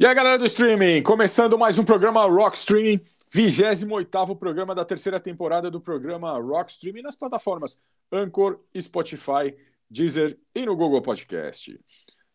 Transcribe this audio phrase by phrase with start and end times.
[0.00, 3.00] E aí, galera do streaming, começando mais um programa Rock Streaming,
[3.32, 7.82] 28 programa da terceira temporada do programa Rock Streaming nas plataformas
[8.12, 9.56] Anchor, Spotify,
[9.90, 11.80] Deezer e no Google Podcast.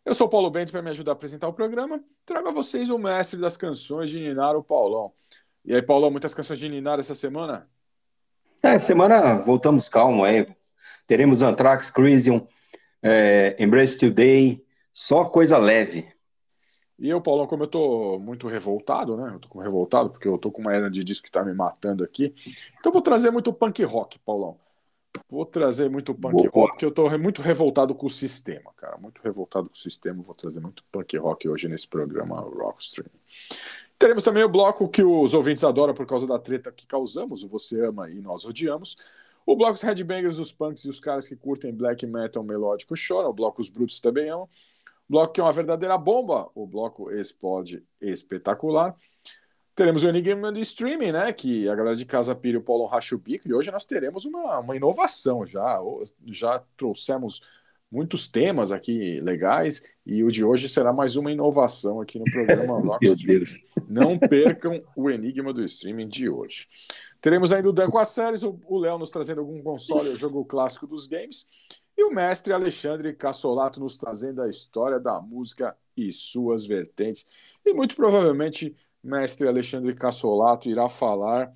[0.03, 2.03] Eu sou Paulo Bento para me ajudar a apresentar o programa.
[2.25, 5.13] Trago a vocês o mestre das canções de Ninar, o Paulão.
[5.63, 7.69] E aí, Paulão, muitas canções de Ninar essa semana?
[8.61, 10.45] É, semana voltamos calmo aí.
[11.07, 12.45] Teremos Anthrax, Crisium,
[13.01, 14.61] é, Embrace Today,
[14.91, 16.11] só coisa leve.
[17.03, 19.33] E eu, Paulão, como eu tô muito revoltado, né?
[19.33, 22.01] Eu tô revoltado porque eu tô com uma era de disco que tá me matando
[22.01, 22.33] aqui.
[22.79, 24.57] Então eu vou trazer muito punk rock, Paulão.
[25.29, 26.49] Vou trazer muito punk Boa.
[26.53, 28.95] rock, porque eu tô muito revoltado com o sistema, cara.
[28.95, 30.23] Muito revoltado com o sistema.
[30.23, 33.11] Vou trazer muito punk rock hoje nesse programa Rockstream.
[33.99, 37.49] Teremos também o bloco que os ouvintes adoram por causa da treta que causamos, o
[37.49, 38.95] Você Ama e Nós Odiamos.
[39.45, 43.29] O bloco dos headbangers, os punks e os caras que curtem black metal melódico choram.
[43.29, 44.47] O bloco Os Brutos também amam
[45.13, 48.95] bloco que é uma verdadeira bomba, o bloco explode espetacular.
[49.75, 51.31] Teremos o Enigma do Streaming, né?
[51.31, 54.25] Que a galera de casa pira o Paulo racha o bico, e hoje nós teremos
[54.25, 55.79] uma, uma inovação já.
[56.25, 57.41] Já trouxemos
[57.91, 62.79] muitos temas aqui legais, e o de hoje será mais uma inovação aqui no programa
[62.81, 63.05] Rock
[63.87, 66.67] Não percam o Enigma do Streaming de hoje.
[67.23, 70.43] Teremos ainda o Dan com as séries, o Léo nos trazendo algum console, o jogo
[70.43, 71.47] clássico dos games.
[71.97, 77.25] E o mestre Alexandre Cassolato nos trazendo a história da música e suas vertentes.
[77.65, 81.49] E muito provavelmente, mestre Alexandre Cassolato irá falar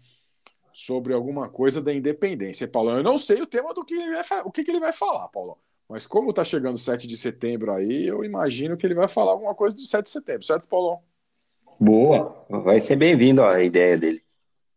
[0.71, 2.65] sobre alguma coisa da independência.
[2.65, 5.27] Paulão, eu não sei o tema do que ele vai, o que, ele vai falar,
[5.27, 5.57] Paulão.
[5.89, 9.53] Mas como está chegando 7 de setembro aí, eu imagino que ele vai falar alguma
[9.53, 11.01] coisa do 7 de setembro, certo, Paulão?
[11.77, 14.26] Boa, vai ser bem-vindo a ideia dele.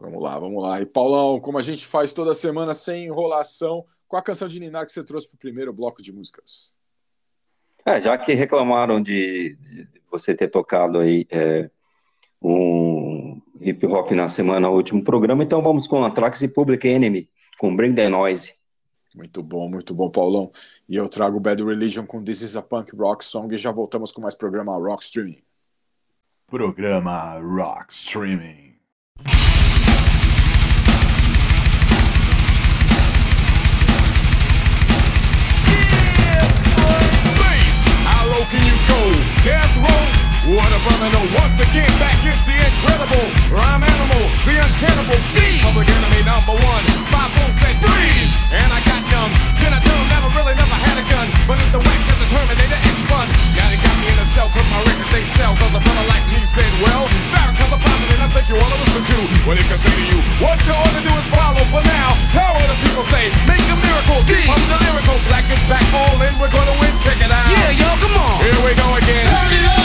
[0.01, 0.81] Vamos lá, vamos lá.
[0.81, 4.87] E Paulão, como a gente faz toda semana sem enrolação, qual a canção de Ninar
[4.87, 6.75] que você trouxe para o primeiro bloco de músicas?
[7.84, 11.70] É, já que reclamaram de, de você ter tocado aí é,
[12.42, 17.29] um hip hop na semana, no último programa, então vamos com Anthrax e Public Enemy,
[17.59, 18.55] com Bring the Noise.
[19.14, 20.51] Muito bom, muito bom, Paulão.
[20.89, 24.13] E eu trago Bad Religion com This is a Punk Rock Song e já voltamos
[24.13, 25.42] com mais programa Rock Streaming.
[26.47, 28.70] Programa Rock Streaming.
[38.50, 39.00] Can you go?
[39.44, 40.30] Death row?
[40.48, 41.24] What a brother know.
[41.36, 45.61] Once again, back is the incredible rhyme animal, the uncannibal D.
[45.61, 46.83] Public enemy number one.
[47.12, 49.36] Five four said freeze, and I got numb.
[49.61, 52.18] Can I tell him never really never had a gun, but it's the wax that
[52.24, 53.29] the Terminator X fun.
[53.52, 55.52] Got it got me in a cell, cause my records they sell.
[55.61, 57.05] Cause a brother like me said, well,
[57.36, 60.05] Farrakhan's a prophet, and I think you wanna listen to what he can say to
[60.08, 60.18] you.
[60.40, 62.17] What you ought to do is follow for now.
[62.33, 63.29] How are the people say?
[63.45, 64.24] Make a miracle.
[64.24, 64.40] D.
[64.48, 65.20] I'm the lyrical.
[65.29, 66.33] Black is back, all in.
[66.40, 66.96] We're gonna win.
[67.05, 67.45] Check it out.
[67.45, 68.40] Yeah, yo, come on.
[68.40, 69.29] Here we go again.
[69.29, 69.80] Turn it up.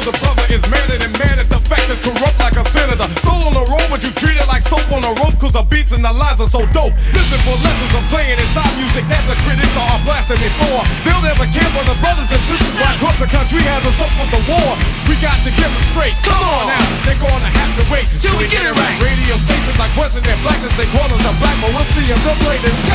[0.00, 3.04] Cause the brother is madder than mad at the fact that's corrupt like a senator.
[3.20, 5.62] Soul on the road, but you treat it like soap on a rope cause the
[5.68, 6.96] beats and the lines are so dope.
[7.12, 10.80] Listen for lessons I'm saying inside music that the critics are blasting me for.
[11.04, 14.12] They'll never care for the brothers and sisters why cause the country has us up
[14.16, 14.70] for the war.
[15.04, 16.16] We got to get them straight.
[16.24, 18.96] Come on now, they're gonna have to wait Till we get it right.
[19.04, 22.18] Radio stations are question their blackness, they call us a black, but we'll see if
[22.24, 22.89] they'll play this.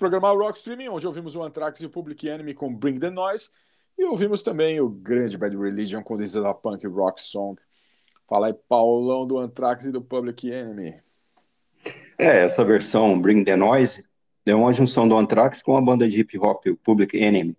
[0.00, 3.50] Programa Rock Streaming, onde ouvimos o Anthrax e o Public Enemy com Bring the Noise.
[3.98, 7.60] E ouvimos também o grande Bad Religion com This is a Punk Rock Song.
[8.26, 10.94] Fala aí, Paulão do Anthrax e do Public Enemy.
[12.16, 14.02] É, essa versão Bring the Noise
[14.46, 17.54] é uma junção do Anthrax com a banda de hip hop, o Public Enemy.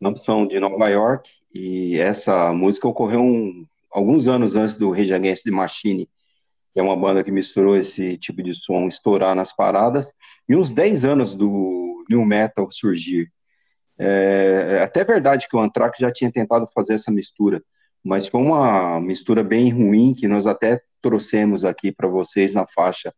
[0.00, 5.12] Ambos são de Nova York e essa música ocorreu um- alguns anos antes do Rage
[5.12, 6.08] Against the Machine,
[6.72, 10.14] que é uma banda que misturou esse tipo de som estourar nas paradas,
[10.48, 13.30] e uns 10 anos do New Metal surgir.
[13.98, 17.62] É, é até verdade que o Anthrax já tinha tentado fazer essa mistura,
[18.02, 23.12] mas foi uma mistura bem ruim que nós até trouxemos aqui para vocês na faixa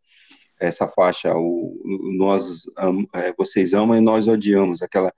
[0.57, 5.11] essa faixa, o, o- nós, am- é, vocês amam e nós odiamos, aquela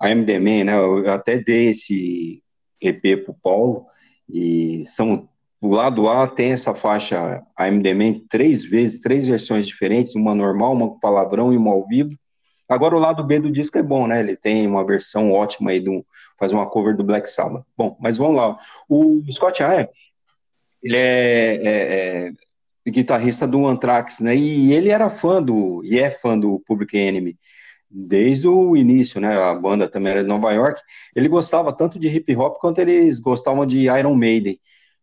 [0.00, 0.74] the Man, né?
[0.74, 2.42] Eu até dei esse
[2.80, 3.86] EP pro Paulo
[4.28, 5.28] e são
[5.60, 10.88] o lado A tem essa faixa Man três vezes, três versões diferentes, uma normal, uma
[10.88, 12.16] com palavrão e uma ao vivo.
[12.68, 14.20] Agora o lado B do disco é bom, né?
[14.20, 16.06] Ele tem uma versão ótima aí do
[16.38, 17.64] faz uma cover do Black Sabbath.
[17.76, 18.56] Bom, mas vamos lá.
[18.88, 19.88] O Scott Ian,
[20.82, 22.32] ele é, é-
[22.86, 24.34] é guitarrista do Anthrax, né?
[24.36, 27.36] E ele era fã do e é fã do Public Enemy
[27.90, 29.36] desde o início, né?
[29.36, 30.80] A banda também era de Nova York.
[31.14, 34.58] Ele gostava tanto de hip hop quanto eles gostavam de Iron Maiden.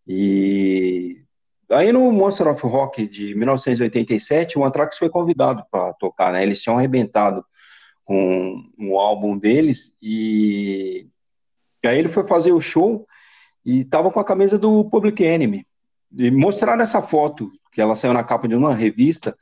[0.07, 1.21] E
[1.69, 6.43] aí no Monster of Rock de 1987, o Anthrax foi convidado para tocar, né?
[6.43, 7.43] Eles tinham arrebentado
[8.05, 11.07] com um álbum deles e
[11.83, 13.07] e aí ele foi fazer o show
[13.63, 15.65] e tava com a camisa do Public Enemy.
[16.17, 19.37] E mostraram essa foto, que ela saiu na capa de uma revista,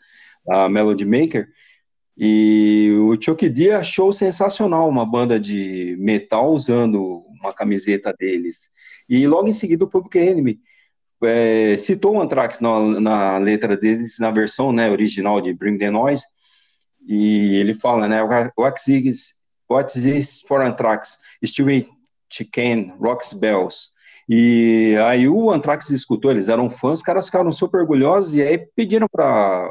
[0.48, 1.48] a Melody Maker,
[2.18, 8.70] e o Chuck D achou sensacional uma banda de metal usando uma camiseta deles.
[9.08, 10.60] E logo em seguida o Public Enemy
[11.24, 15.90] é, citou o Anthrax na, na letra deles, na versão né, original de Bring the
[15.90, 16.26] Noise,
[17.08, 18.22] e ele fala, né,
[18.58, 19.34] what is,
[19.70, 21.20] what is for Anthrax?
[21.44, 21.88] Stewie
[22.30, 23.90] Chicken, Rocks Bells.
[24.28, 28.58] E aí o Anthrax escutou, eles eram fãs, os caras ficaram super orgulhosos e aí
[28.58, 29.70] pediram para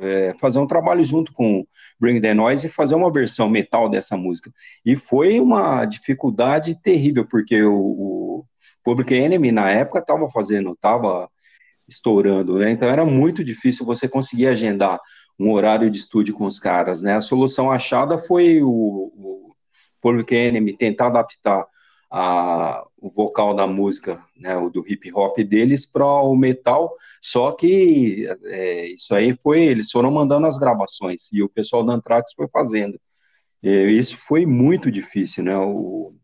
[0.00, 1.64] é, fazer um trabalho junto com
[2.00, 4.50] Bring the Noise e fazer uma versão metal dessa música.
[4.84, 8.25] E foi uma dificuldade terrível, porque o, o
[8.86, 11.28] Public Enemy na época estava fazendo, estava
[11.88, 12.70] estourando, né?
[12.70, 15.00] Então era muito difícil você conseguir agendar
[15.36, 17.16] um horário de estúdio com os caras, né?
[17.16, 19.56] A solução achada foi o, o
[20.00, 21.66] Public Enemy tentar adaptar
[22.08, 27.50] a, o vocal da música, né, o do hip hop deles para o metal, só
[27.50, 32.32] que é, isso aí foi, eles foram mandando as gravações e o pessoal da Anthrax
[32.36, 33.00] foi fazendo.
[33.60, 35.56] E isso foi muito difícil, né?
[35.58, 36.14] O,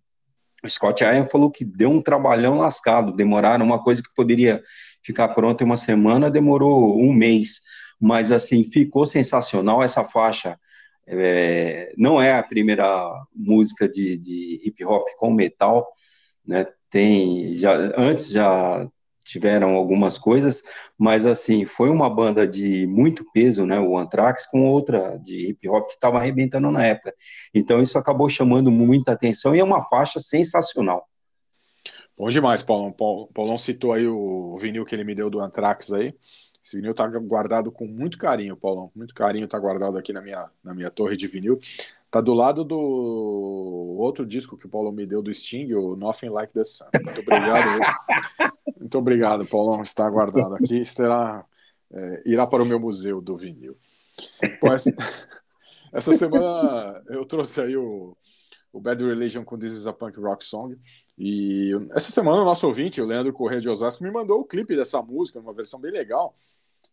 [0.63, 4.63] o Scott Ian falou que deu um trabalhão lascado, demoraram uma coisa que poderia
[5.03, 7.61] ficar pronta em uma semana, demorou um mês,
[8.01, 10.59] mas assim, ficou sensacional essa faixa.
[11.07, 15.89] É, não é a primeira música de, de hip hop com metal,
[16.47, 16.67] né?
[16.89, 18.87] Tem já antes já
[19.25, 20.63] tiveram algumas coisas,
[20.99, 23.79] mas assim foi uma banda de muito peso, né?
[23.79, 27.15] O Anthrax com outra de hip hop que estava arrebentando na época.
[27.55, 31.09] Então isso acabou chamando muita atenção e é uma faixa sensacional.
[32.17, 32.93] Bom demais, Paulão.
[32.93, 36.15] Paulão citou aí o vinil que ele me deu do Anthrax aí.
[36.65, 38.93] Esse vinil tá guardado com muito carinho, Paulão.
[38.95, 41.59] Muito carinho tá guardado aqui na minha, na minha torre de vinil.
[42.13, 42.77] Tá do lado do
[43.99, 46.85] outro disco que o Paulão me deu do Sting, o Nothing Like the Sun.
[47.03, 47.81] Muito obrigado.
[48.79, 49.81] muito obrigado, Paulão.
[49.81, 50.77] Está guardado aqui.
[50.77, 51.43] Estará,
[51.91, 53.79] é, irá para o meu museu do vinil.
[54.61, 54.95] Bom, essa,
[55.91, 58.15] essa semana eu trouxe aí o,
[58.71, 60.79] o Bad Religion com This is a Punk Rock Song.
[61.17, 64.77] E essa semana o nosso ouvinte, o Leandro Corrêa de Osasco, me mandou o clipe
[64.77, 66.37] dessa música, uma versão bem legal.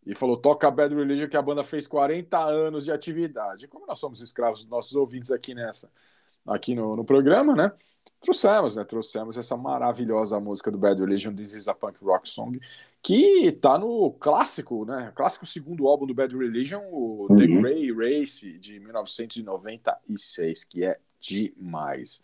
[0.05, 3.67] E falou: toca Bad Religion, que a banda fez 40 anos de atividade.
[3.67, 5.91] Como nós somos escravos dos nossos ouvintes aqui nessa,
[6.47, 7.71] aqui no, no programa, né?
[8.21, 8.83] Trouxemos, né?
[8.83, 12.59] Trouxemos essa maravilhosa música do Bad Religion, This is a Punk Rock Song,
[13.01, 15.11] que tá no clássico, né?
[15.15, 17.61] Clássico segundo álbum do Bad Religion, o The Uhum.
[17.61, 22.21] Grey Race, de 1996, que é demais.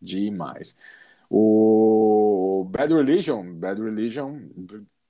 [0.00, 0.76] Demais.
[1.30, 4.40] O Bad Religion, Bad Religion,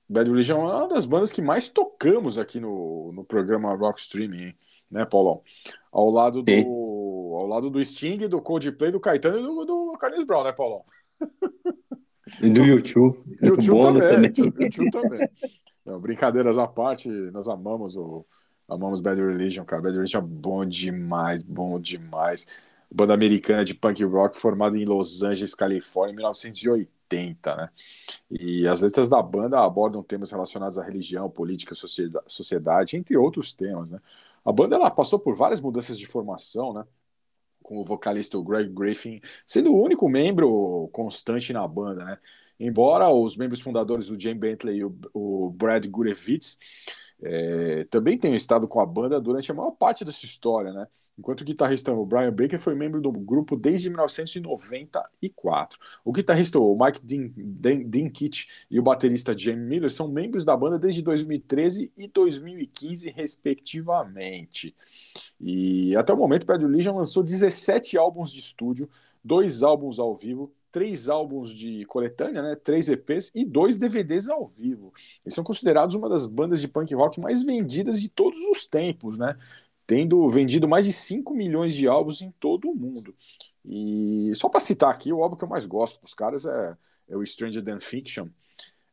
[0.09, 4.55] Bad Religion é uma das bandas que mais tocamos aqui no, no programa Rock Streaming,
[4.89, 5.43] né, Paulão?
[5.91, 6.65] Ao lado do, Sim.
[6.65, 10.83] ao lado do Sting, do Coldplay, do Caetano e do, do Carlinhos Brown, né, Paulão?
[12.41, 14.31] E do YouTube, E o do tio Bono também.
[14.59, 15.29] E tio também.
[15.85, 18.25] Não, brincadeiras à parte, nós amamos o
[18.67, 19.81] amamos Bad Religion, cara.
[19.81, 22.63] Bad Religion é bom demais, bom demais.
[22.91, 26.98] Banda americana de punk rock formada em Los Angeles, Califórnia, em 1980,
[27.55, 27.69] né?
[28.29, 33.53] E as letras da banda abordam temas relacionados à religião, política, socieda- sociedade, entre outros
[33.53, 33.99] temas, né?
[34.45, 36.85] A banda ela passou por várias mudanças de formação, né?
[37.61, 42.17] Com o vocalista Greg Griffin sendo o único membro constante na banda, né?
[42.59, 46.57] Embora os membros fundadores, o Jay Bentley e o, o Brad Gurevitz,
[47.21, 50.87] é, também tenham estado com a banda durante a maior parte dessa história, né?
[51.17, 55.77] Enquanto o guitarrista o Brian Baker foi membro do grupo desde 1994.
[56.05, 60.55] O guitarrista o Mike Din- Din- Dinkic e o baterista Jamie Miller são membros da
[60.55, 64.73] banda desde 2013 e 2015, respectivamente.
[65.39, 68.89] E até o momento, Bad Religion lançou 17 álbuns de estúdio,
[69.23, 74.47] dois álbuns ao vivo, três álbuns de coletânea, né, três EPs e dois DVDs ao
[74.47, 74.93] vivo.
[75.25, 79.17] Eles são considerados uma das bandas de punk rock mais vendidas de todos os tempos,
[79.17, 79.37] né?
[79.85, 83.15] Tendo vendido mais de 5 milhões de álbuns em todo o mundo.
[83.65, 86.77] E só para citar aqui, o álbum que eu mais gosto dos caras é,
[87.09, 88.27] é o Stranger Than Fiction,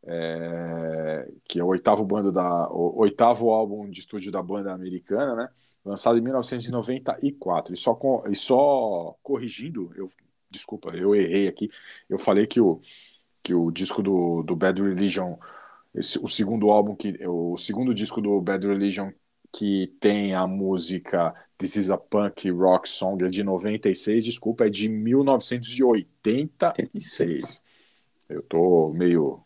[0.04, 5.34] é, que é o oitavo, bando da, o oitavo álbum de estúdio da banda americana,
[5.34, 5.48] né?
[5.84, 7.74] Lançado em 1994.
[7.74, 10.08] E só, com, e só corrigindo, eu
[10.56, 11.70] desculpa, eu errei aqui.
[12.08, 12.80] Eu falei que o,
[13.42, 15.36] que o disco do, do Bad Religion,
[15.94, 19.10] esse, o segundo álbum, que o segundo disco do Bad Religion
[19.52, 24.68] que tem a música This is a Punk Rock Song é de 96, desculpa, é
[24.68, 27.62] de 1986.
[28.28, 29.42] Eu tô meio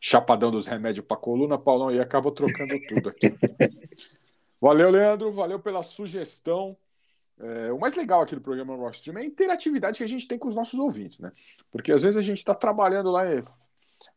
[0.00, 3.34] chapadão dos remédios para coluna, Paulão, e acabo trocando tudo aqui.
[4.60, 6.76] Valeu, Leandro, valeu pela sugestão.
[7.40, 10.26] É, o mais legal aqui do programa Rock Stream é a interatividade que a gente
[10.26, 11.30] tem com os nossos ouvintes, né?
[11.70, 13.40] Porque às vezes a gente está trabalhando lá, e-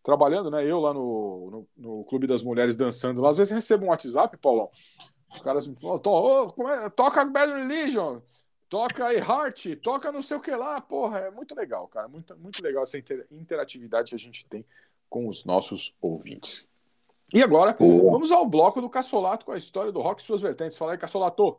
[0.04, 0.66] trabalhando, né?
[0.66, 4.36] Eu lá no, no, no Clube das Mulheres dançando lá, às vezes recebo um WhatsApp,
[4.38, 4.70] Paulão.
[5.34, 6.12] Os caras me falam, "Tô-
[6.44, 6.90] ô, como é?
[6.90, 8.20] toca Bad Religion.
[8.68, 12.36] toca aí Heart, toca não sei o que lá, porra, é muito legal, cara, muito,
[12.38, 14.66] muito legal essa inter- interatividade que a gente tem
[15.10, 16.70] com os nossos ouvintes.
[17.34, 17.76] E agora,
[18.12, 20.78] vamos ao bloco do Cassolato com a história do rock e suas vertentes.
[20.78, 21.58] Fala aí, Cassolato.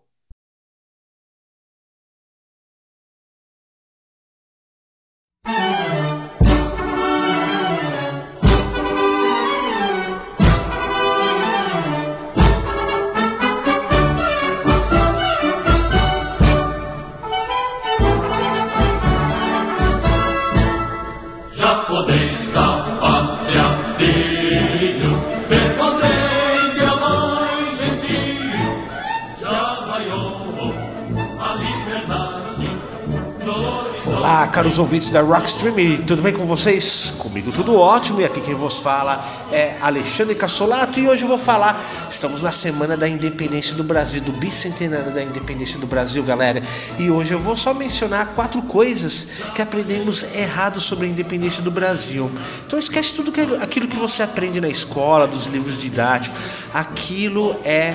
[34.72, 37.12] Caros ouvintes da Rockstream, tudo bem com vocês?
[37.18, 41.36] Comigo tudo ótimo e aqui quem vos fala é Alexandre Cassolato e hoje eu vou
[41.36, 46.62] falar, estamos na semana da independência do Brasil, do bicentenário da independência do Brasil, galera.
[46.98, 51.70] E hoje eu vou só mencionar quatro coisas que aprendemos errado sobre a independência do
[51.70, 52.30] Brasil.
[52.66, 56.40] Então esquece tudo aquilo que você aprende na escola, dos livros didáticos.
[56.72, 57.94] Aquilo é,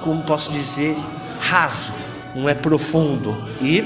[0.00, 0.96] como posso dizer,
[1.38, 1.92] raso,
[2.34, 3.36] não é profundo.
[3.60, 3.84] E,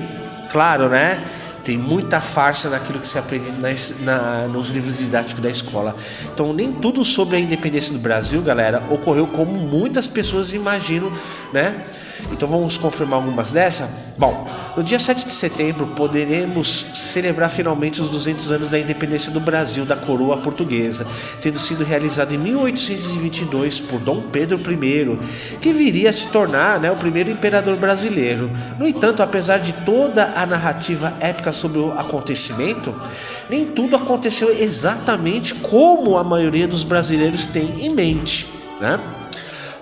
[0.53, 1.21] claro, né?
[1.69, 5.95] Tem muita farsa naquilo que se aprende nas- na- nos livros didáticos da escola.
[6.33, 11.13] Então, nem tudo sobre a independência do Brasil, galera, ocorreu como muitas pessoas imaginam,
[11.53, 11.85] né?
[12.33, 13.89] Então, vamos confirmar algumas dessas?
[14.19, 19.41] Bom, no dia 7 de setembro poderemos celebrar finalmente os 200 anos da independência do
[19.41, 21.07] Brasil da coroa portuguesa,
[21.41, 25.19] tendo sido realizado em 1822 por Dom Pedro I,
[25.61, 28.51] que viria a se tornar né, o primeiro imperador brasileiro.
[28.79, 32.95] No entanto, apesar de toda a narrativa épica sobre o acontecimento,
[33.49, 38.49] nem tudo aconteceu exatamente como a maioria dos brasileiros tem em mente,
[38.81, 39.18] né?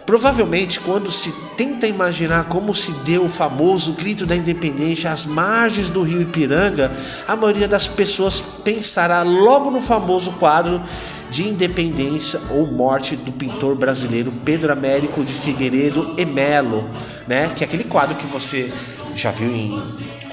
[0.07, 5.91] Provavelmente, quando se tenta imaginar como se deu o famoso grito da independência às margens
[5.91, 6.93] do rio Ipiranga,
[7.27, 10.81] a maioria das pessoas pensará logo no famoso quadro
[11.29, 16.89] de independência ou morte do pintor brasileiro Pedro Américo de Figueiredo e Melo,
[17.26, 17.50] né?
[17.57, 18.73] Que é aquele quadro que você
[19.13, 19.83] já viu em,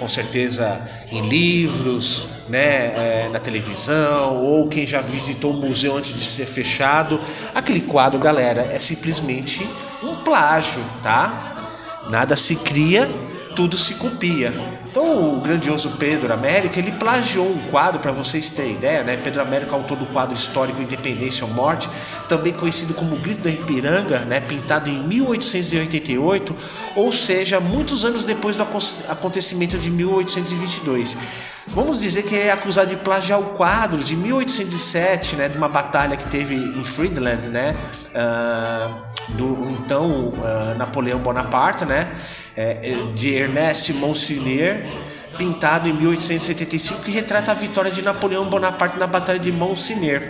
[0.03, 2.59] com certeza em livros, né,
[3.23, 7.17] é, na televisão, ou quem já visitou o museu antes de ser fechado.
[7.55, 9.65] Aquele quadro, galera, é simplesmente
[10.03, 12.03] um plágio, tá?
[12.09, 13.09] Nada se cria,
[13.55, 14.53] tudo se copia.
[14.93, 19.17] Então, o grandioso Pedro Américo, ele plagiou um quadro, para vocês terem ideia, né?
[19.17, 21.89] Pedro Américo, autor do quadro histórico Independência ou Morte,
[22.29, 24.39] também conhecido como Grito da Ipiranga, né?
[24.39, 26.55] Pintado em 1888,
[26.95, 28.77] ou seja, muitos anos depois do acon-
[29.09, 31.17] acontecimento de 1822.
[31.69, 35.49] Vamos dizer que é acusado de plagiar o quadro de 1807, né?
[35.49, 37.75] De uma batalha que teve em Friedland, né?
[38.13, 42.15] Ah, do então ah, Napoleão Bonaparte, né?
[42.55, 44.77] É, é, de Ernest Monsignor,
[45.37, 50.21] pintado em 1875, que retrata a vitória de Napoleão Bonaparte na Batalha de Monsignor.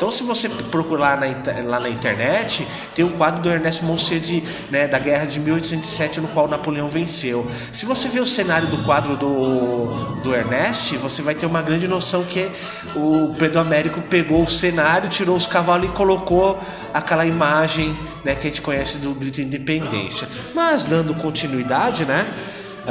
[0.00, 1.26] Então, se você procurar na,
[1.68, 6.22] lá na internet, tem o quadro do Ernest Monsignor de, né, da Guerra de 1807,
[6.22, 7.46] no qual Napoleão venceu.
[7.70, 11.86] Se você ver o cenário do quadro do, do Ernest, você vai ter uma grande
[11.86, 12.50] noção que
[12.96, 16.58] o Pedro Américo pegou o cenário, tirou os cavalos e colocou
[16.94, 20.26] aquela imagem né, que a gente conhece do Grito de Independência.
[20.54, 22.26] Mas, dando continuidade, né?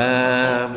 [0.02, 0.70] Ah,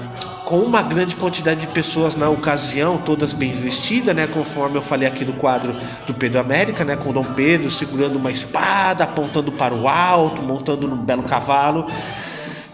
[0.45, 5.07] com uma grande quantidade de pessoas na ocasião, todas bem vestidas, né, conforme eu falei
[5.07, 5.77] aqui do quadro
[6.09, 10.89] do Pedro América, né, com Dom Pedro segurando uma espada, apontando para o alto, montando
[10.89, 11.87] num belo cavalo.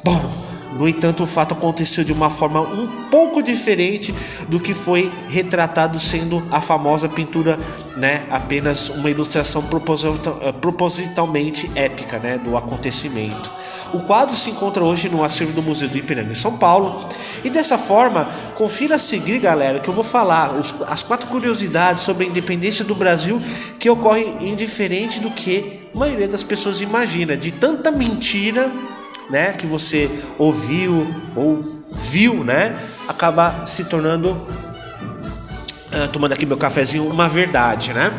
[0.03, 0.48] Bom,
[0.79, 4.15] no entanto, o fato aconteceu de uma forma um pouco diferente
[4.49, 7.59] do que foi retratado, sendo a famosa pintura,
[7.97, 9.65] né, apenas uma ilustração
[10.41, 13.51] eh, propositalmente épica, né, do acontecimento.
[13.93, 17.09] O quadro se encontra hoje no acervo do Museu do Ipiranga em São Paulo.
[17.43, 22.03] E dessa forma, confira a seguir, galera, que eu vou falar os- as quatro curiosidades
[22.03, 23.41] sobre a independência do Brasil
[23.79, 28.71] que ocorrem indiferente do que a maioria das pessoas imagina, de tanta mentira
[29.31, 31.63] né, que você ouviu ou
[31.93, 34.47] viu, né, acaba se tornando
[35.93, 38.13] ah, tomando aqui meu cafezinho uma verdade, né?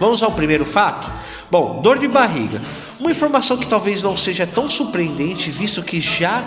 [0.00, 1.10] Vamos ao primeiro fato?
[1.50, 2.60] Bom, dor de barriga.
[2.98, 6.44] Uma informação que talvez não seja tão surpreendente, visto que já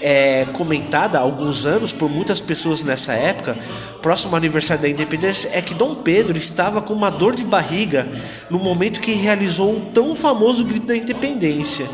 [0.00, 3.58] é comentada há alguns anos por muitas pessoas nessa época,
[4.02, 8.06] próximo ao aniversário da independência, é que Dom Pedro estava com uma dor de barriga
[8.50, 11.88] no momento que realizou o tão famoso grito da independência.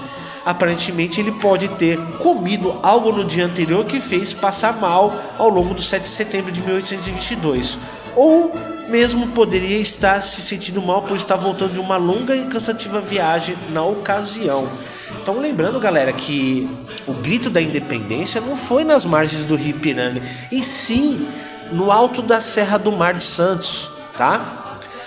[0.45, 5.75] Aparentemente ele pode ter comido algo no dia anterior que fez passar mal ao longo
[5.75, 7.79] do 7 de setembro de 1822.
[8.15, 8.53] Ou
[8.89, 13.57] mesmo poderia estar se sentindo mal por estar voltando de uma longa e cansativa viagem
[13.71, 14.69] na ocasião.
[15.21, 16.69] Então lembrando, galera, que
[17.07, 20.21] o grito da independência não foi nas margens do Rio Ipiranga,
[20.53, 21.27] e sim
[21.73, 24.64] no alto da Serra do Mar de Santos, tá?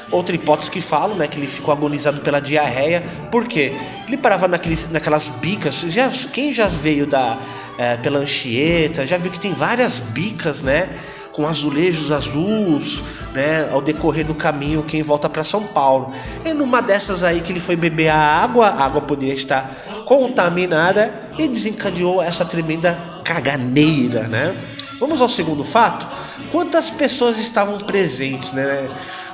[0.09, 3.73] Outra hipótese que falam, né, que ele ficou agonizado pela diarreia, por quê?
[4.07, 7.37] Ele parava naqueles, naquelas bicas, já, quem já veio da,
[7.77, 10.89] é, pela Anchieta, já viu que tem várias bicas, né,
[11.33, 16.11] com azulejos azuis, né, ao decorrer do caminho quem volta para São Paulo.
[16.45, 19.69] E numa dessas aí que ele foi beber a água, a água poderia estar
[20.05, 24.55] contaminada e desencadeou essa tremenda caganeira, né?
[24.99, 26.07] Vamos ao segundo fato?
[26.51, 28.89] Quantas pessoas estavam presentes, né?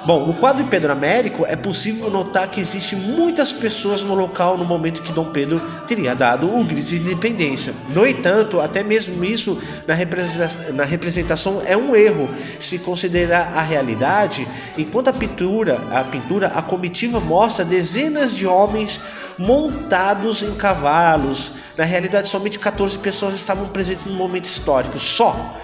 [0.05, 4.57] Bom, no quadro de Pedro Américo é possível notar que existem muitas pessoas no local
[4.57, 7.73] no momento que Dom Pedro teria dado o grito de independência.
[7.87, 14.45] No entanto, até mesmo isso na representação, é um erro, se considerar a realidade.
[14.77, 18.99] Enquanto a pintura, a pintura, a comitiva mostra dezenas de homens
[19.37, 21.53] montados em cavalos.
[21.77, 25.57] Na realidade, somente 14 pessoas estavam presentes no momento histórico, só,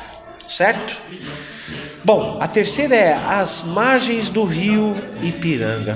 [0.47, 0.95] certo?
[2.11, 5.95] Bom, a terceira é as margens do rio Ipiranga.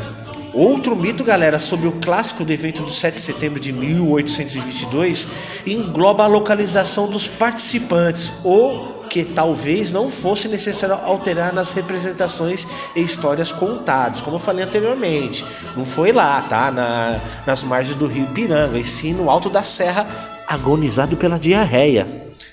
[0.53, 5.27] Outro mito, galera, sobre o clássico do evento do 7 de setembro de 1822
[5.65, 13.01] engloba a localização dos participantes, ou que talvez não fosse necessário alterar nas representações e
[13.01, 15.43] histórias contadas, como eu falei anteriormente.
[15.75, 16.69] Não foi lá, tá?
[16.69, 20.05] Na, nas margens do rio Ipiranga, e sim no alto da serra,
[20.47, 22.07] agonizado pela diarreia,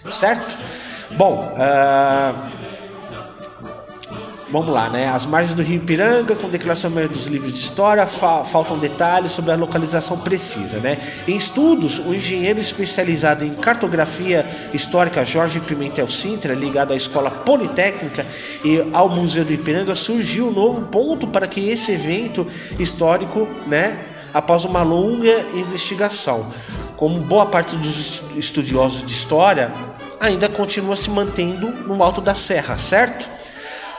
[0.08, 0.56] certo?
[1.10, 2.59] Bom, uh,
[4.52, 5.08] Vamos lá, né?
[5.08, 9.52] As margens do Rio Ipiranga, com declaração dos livros de história, fa faltam detalhes sobre
[9.52, 10.98] a localização precisa, né?
[11.28, 18.26] Em estudos, o engenheiro especializado em cartografia histórica Jorge Pimentel Sintra, ligado à Escola Politécnica
[18.64, 22.44] e ao Museu do Ipiranga, surgiu um novo ponto para que esse evento
[22.76, 26.52] histórico, né, após uma longa investigação.
[26.96, 29.72] Como boa parte dos estudiosos de história,
[30.18, 33.39] ainda continua se mantendo no alto da serra, certo?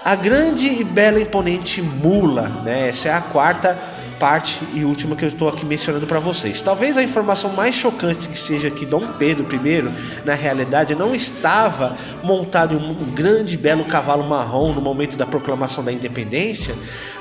[0.04, 2.90] A grande e bela imponente mula, né?
[2.90, 3.78] Essa é a quarta
[4.22, 6.62] parte e última que eu estou aqui mencionando para vocês.
[6.62, 9.92] Talvez a informação mais chocante que seja que Dom Pedro I,
[10.24, 15.84] na realidade, não estava montado em um grande belo cavalo marrom no momento da proclamação
[15.84, 16.76] da independência.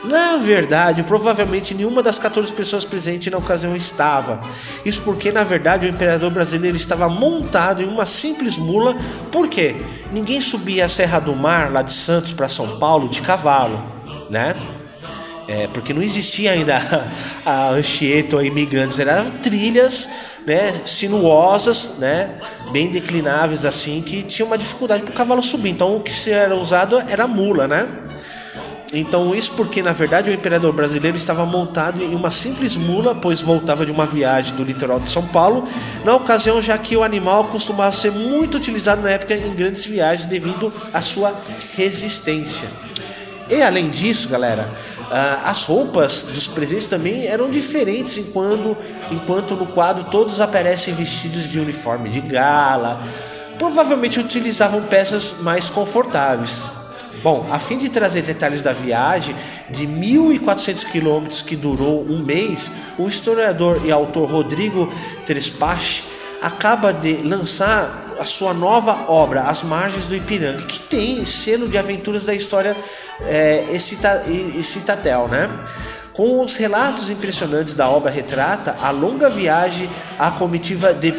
[0.04, 4.38] Na verdade, provavelmente nenhuma das 14 pessoas presentes na ocasião estava.
[4.84, 8.94] Isso porque, na verdade, o imperador brasileiro estava montado em uma simples mula.
[9.32, 9.74] Por quê?
[10.12, 13.82] Ninguém subia a Serra do Mar, lá de Santos para São Paulo, de cavalo,
[14.28, 14.79] né?
[15.50, 16.76] É, porque não existia ainda
[17.44, 20.08] a, a Anchieta ou imigrantes, eram trilhas
[20.46, 22.30] né, sinuosas, né,
[22.70, 25.70] bem declináveis assim, que tinha uma dificuldade para o cavalo subir.
[25.70, 27.88] Então o que era usado era mula, né?
[28.92, 33.40] Então isso porque na verdade o imperador brasileiro estava montado em uma simples mula, pois
[33.40, 35.68] voltava de uma viagem do litoral de São Paulo,
[36.04, 40.28] na ocasião já que o animal costumava ser muito utilizado na época em grandes viagens
[40.28, 41.34] devido à sua
[41.76, 42.68] resistência.
[43.50, 44.70] E além disso, galera,
[45.44, 48.76] as roupas dos presentes também eram diferentes enquanto,
[49.10, 53.02] enquanto no quadro todos aparecem vestidos de uniforme de gala.
[53.58, 56.80] Provavelmente utilizavam peças mais confortáveis.
[57.22, 59.34] Bom, a fim de trazer detalhes da viagem
[59.68, 64.90] de 1.400 quilômetros que durou um mês, o historiador e autor Rodrigo
[65.26, 66.04] Trespache
[66.40, 71.78] acaba de lançar a sua nova obra, As Margens do Ipiranga, que tem selo de
[71.78, 72.76] aventuras da história
[73.22, 75.48] é, e Citatel, né?
[76.12, 81.12] Com os relatos impressionantes da obra retrata a longa viagem à comitiva de,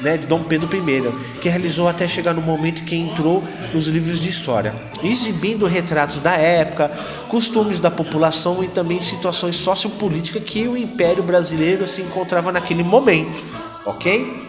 [0.00, 4.18] né, de Dom Pedro I, que realizou até chegar no momento que entrou nos livros
[4.18, 6.90] de história, exibindo retratos da época,
[7.28, 13.36] costumes da população e também situações sociopolíticas que o Império Brasileiro se encontrava naquele momento,
[13.84, 14.48] ok?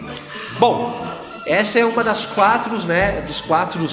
[0.58, 1.09] Bom,
[1.46, 3.86] essa é uma das quatro, né, dos quatro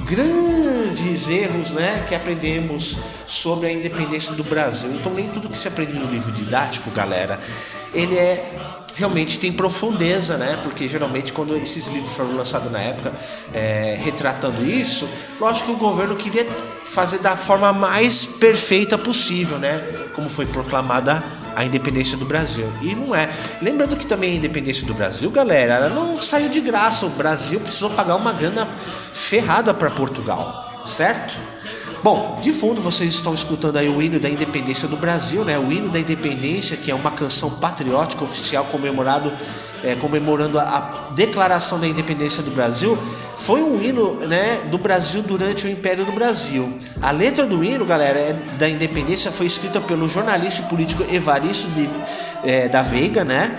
[0.00, 4.90] grandes erros, né, que aprendemos sobre a independência do Brasil.
[4.94, 7.38] Então nem tudo que se aprende no livro didático, galera,
[7.92, 10.58] ele é realmente tem profundeza, né?
[10.62, 13.12] Porque geralmente quando esses livros foram lançados na época,
[13.52, 15.08] é, retratando isso,
[15.40, 16.46] lógico que o governo queria
[16.86, 19.82] fazer da forma mais perfeita possível, né?
[20.12, 21.22] Como foi proclamada
[21.54, 22.66] a independência do Brasil.
[22.82, 23.28] E não é.
[23.60, 27.06] Lembrando que também a independência do Brasil, galera, ela não saiu de graça.
[27.06, 28.68] O Brasil precisou pagar uma grana
[29.12, 31.53] ferrada para Portugal, certo?
[32.04, 35.58] Bom, de fundo vocês estão escutando aí o hino da independência do Brasil, né?
[35.58, 39.32] O hino da independência, que é uma canção patriótica oficial comemorado,
[39.82, 42.98] é, comemorando a, declaração da independência do Brasil,
[43.38, 46.76] foi um hino, né, do Brasil durante o Império do Brasil.
[47.00, 51.68] A letra do hino, galera, é, da independência foi escrita pelo jornalista e político Evaristo
[51.68, 51.88] de,
[52.42, 53.50] é, da Veiga, né?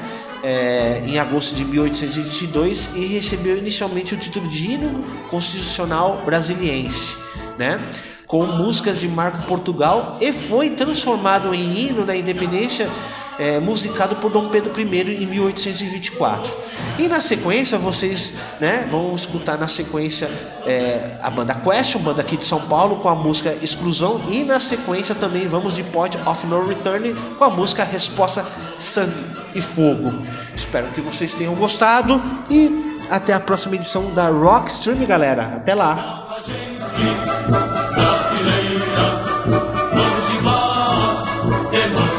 [0.43, 7.17] é, em agosto de 1822 e recebeu inicialmente o título de hino constitucional brasiliense,
[7.57, 7.79] né?
[8.27, 12.89] Com músicas de Marco Portugal e foi transformado em hino da independência
[13.37, 16.51] é, musicado por Dom Pedro I em 1824.
[16.97, 20.29] E na sequência vocês né, vão escutar na sequência
[20.65, 24.21] é, a banda Question, banda aqui de São Paulo, com a música Exclusão.
[24.29, 28.45] E na sequência também vamos de Point of No Return com a música Resposta
[28.79, 30.13] Sangue e Fogo.
[30.55, 35.55] Espero que vocês tenham gostado e até a próxima edição da Rock Stream, galera.
[35.57, 36.25] Até lá!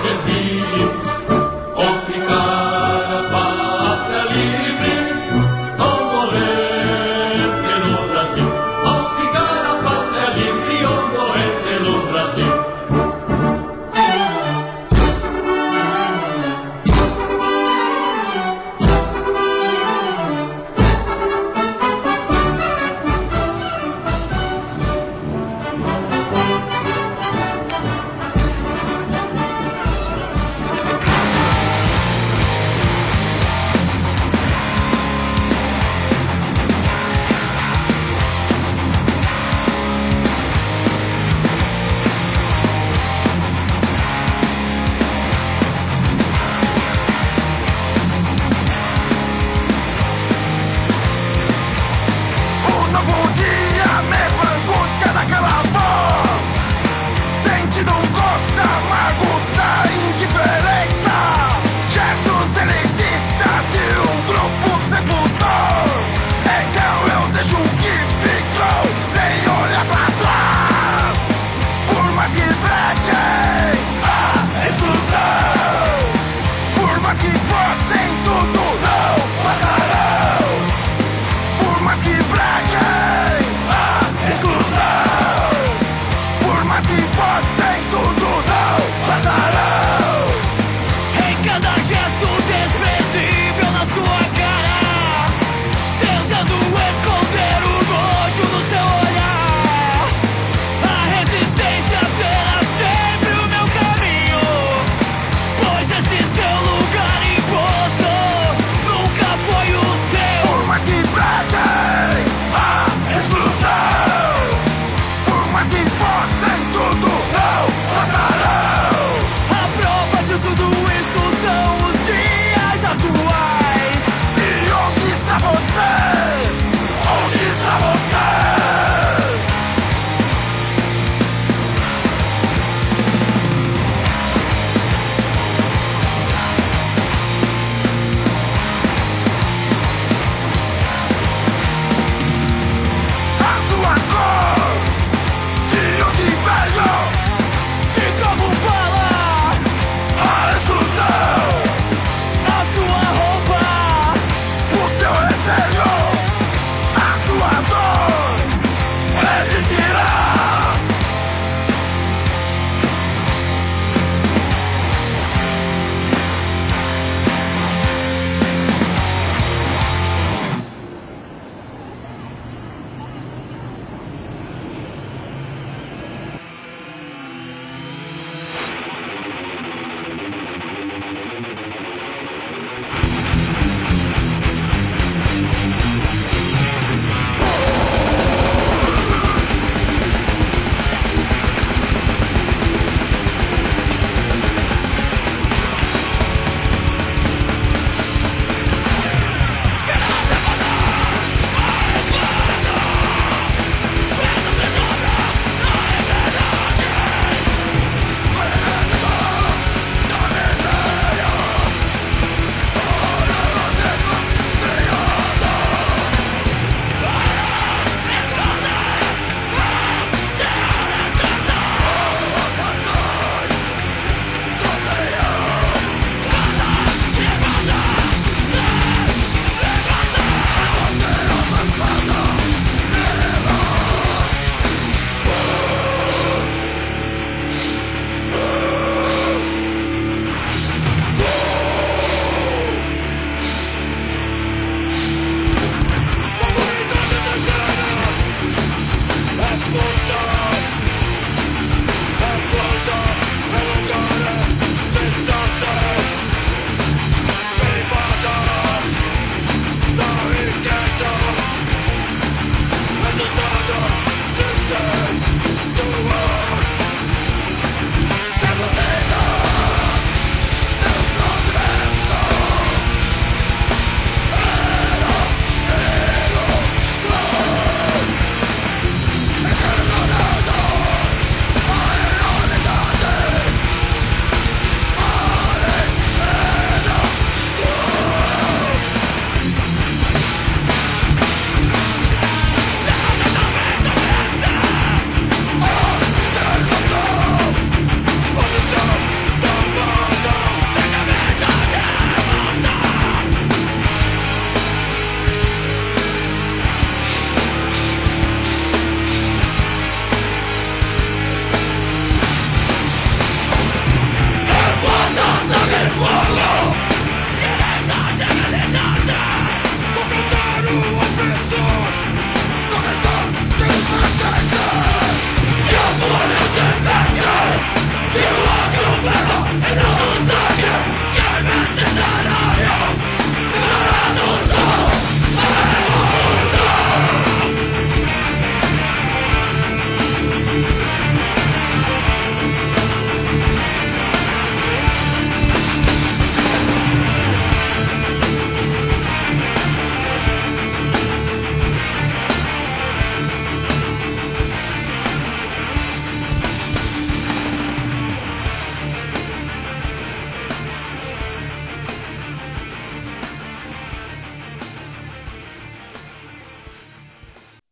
[0.07, 0.36] to be.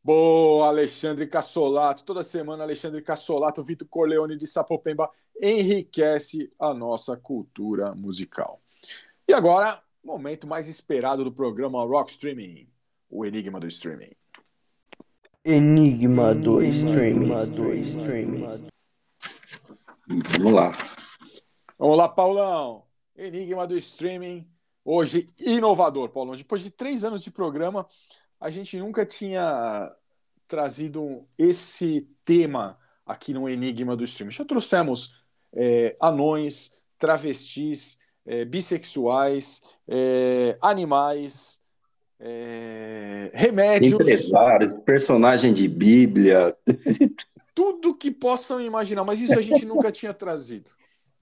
[0.04, 2.04] Boa, Alexandre Cassolato.
[2.04, 8.60] Toda semana, Alexandre Cassolato, Vitor Corleone de Sapopemba enriquece a nossa cultura musical.
[9.26, 12.68] E agora, momento mais esperado do programa Rock Streaming,
[13.08, 14.12] o Enigma do Streaming.
[15.42, 17.28] Enigma do Streaming.
[20.06, 20.72] Vamos lá.
[21.78, 22.84] Vamos lá, Paulão.
[23.16, 24.46] Enigma do Streaming.
[24.84, 26.36] Hoje, inovador, Paulão.
[26.36, 27.86] Depois de três anos de programa,
[28.44, 29.90] a gente nunca tinha
[30.46, 34.35] trazido esse tema aqui no Enigma do Streaming.
[34.35, 35.14] Já trouxemos
[35.50, 41.59] é, anões, travestis, é, bissexuais, é, animais,
[42.20, 43.94] é, remédios.
[43.94, 46.54] Empresários, personagem de Bíblia.
[47.54, 50.70] tudo que possam imaginar, mas isso a gente nunca tinha trazido.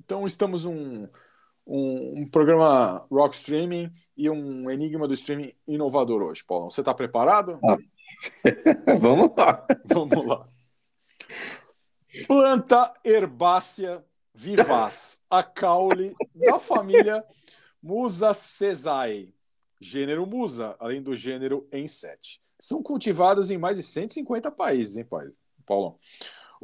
[0.04, 1.06] Então estamos um,
[1.66, 6.70] um, um, programa rock streaming e um enigma do streaming inovador hoje, Paulo.
[6.70, 7.58] Você está preparado?
[7.64, 7.76] Ah.
[9.00, 9.66] Vamos lá.
[9.86, 10.48] Vamos lá.
[12.26, 17.24] Planta herbácea vivaz, a caule da família
[17.82, 19.34] Musaceae,
[19.80, 22.40] gênero Musa, além do gênero Ensete.
[22.60, 25.26] São cultivadas em mais de 150 países, hein, pai?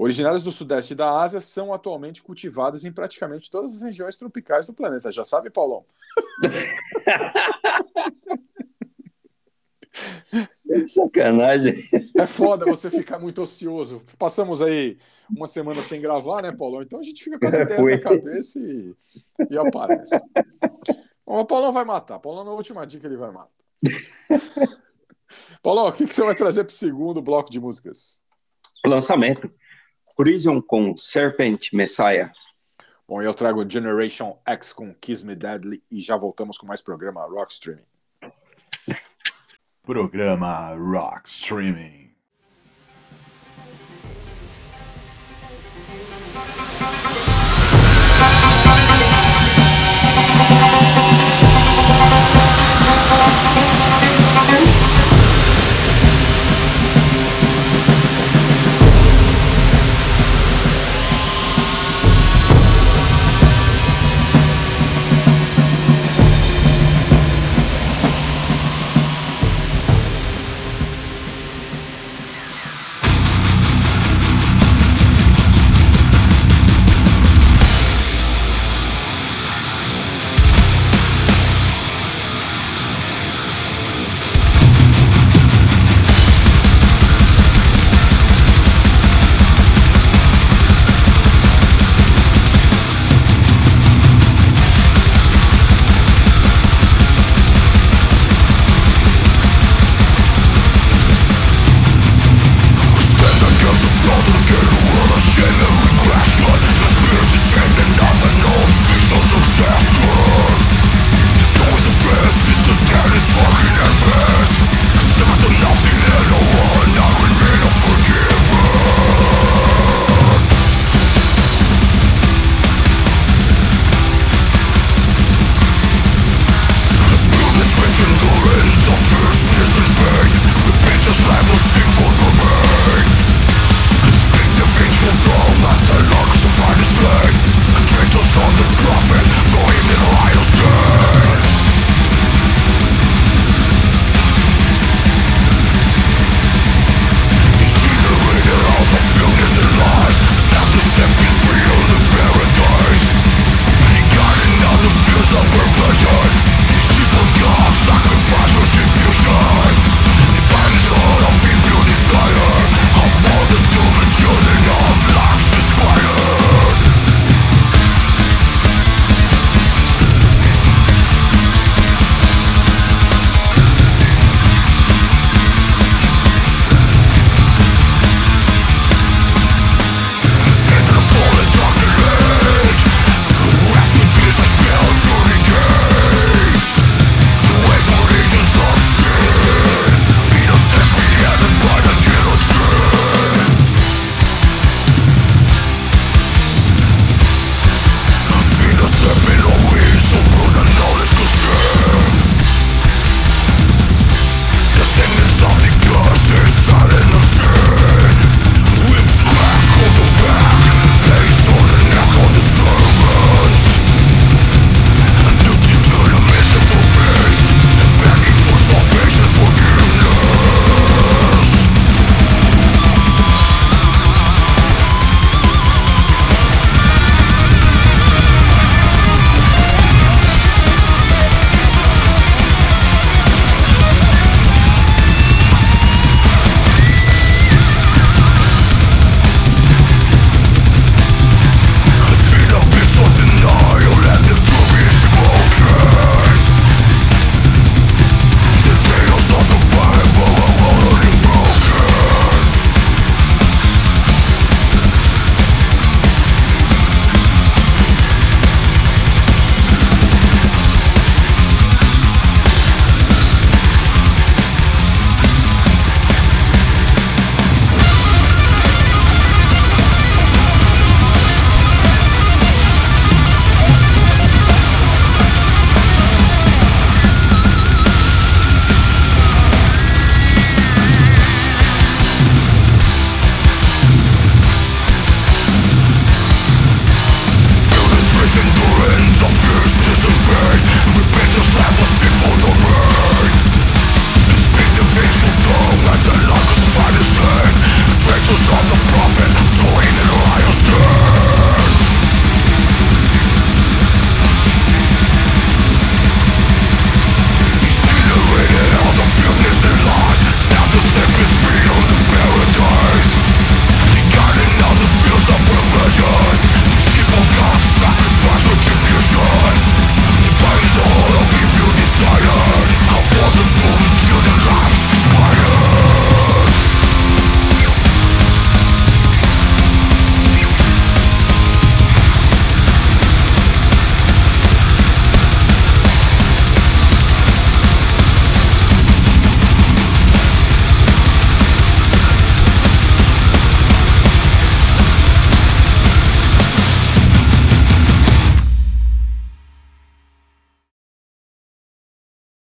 [0.00, 4.72] Originárias do sudeste da Ásia, são atualmente cultivadas em praticamente todas as regiões tropicais do
[4.72, 5.10] planeta.
[5.10, 5.84] Já sabe, Paulão?
[10.64, 11.82] Que sacanagem.
[12.16, 14.00] É foda você ficar muito ocioso.
[14.16, 14.96] Passamos aí
[15.28, 16.82] uma semana sem gravar, né, Paulão?
[16.82, 18.94] Então a gente fica com essa ideia na cabeça e,
[19.50, 20.20] e aparece.
[21.26, 22.20] Bom, o Paulão vai matar.
[22.20, 23.50] Paulão, na última dica, ele vai matar.
[25.62, 28.20] Paulão, o que, que você vai trazer para o segundo bloco de músicas?
[28.86, 29.50] Lançamento.
[30.18, 32.32] Prison com Serpent Messiah.
[33.06, 37.24] Bom, eu trago Generation X com Kiss Me Deadly e já voltamos com mais programa
[37.24, 37.86] Rock Streaming.
[39.80, 41.97] Programa Rock Streaming.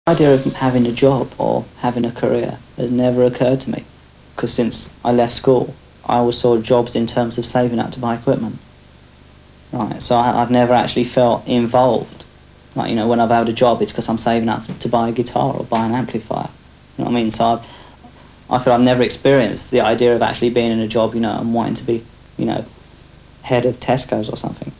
[0.06, 3.82] Idea of having a job or having a career has never occurred to me
[4.36, 5.74] because since I left school,
[6.04, 8.58] I always saw jobs in terms of saving up to buy equipment.
[9.72, 12.26] Right, so I, I've never actually felt involved.
[12.74, 15.08] Like, you know, when I've had a job, it's because I'm saving up to buy
[15.08, 16.50] a guitar or buy an amplifier.
[16.98, 17.30] You know what I mean?
[17.30, 17.66] So I've,
[18.50, 21.38] I feel I've never experienced the idea of actually being in a job, you know,
[21.38, 22.04] and wanting to be,
[22.36, 22.66] you know,
[23.40, 24.70] head of Tesco's or something.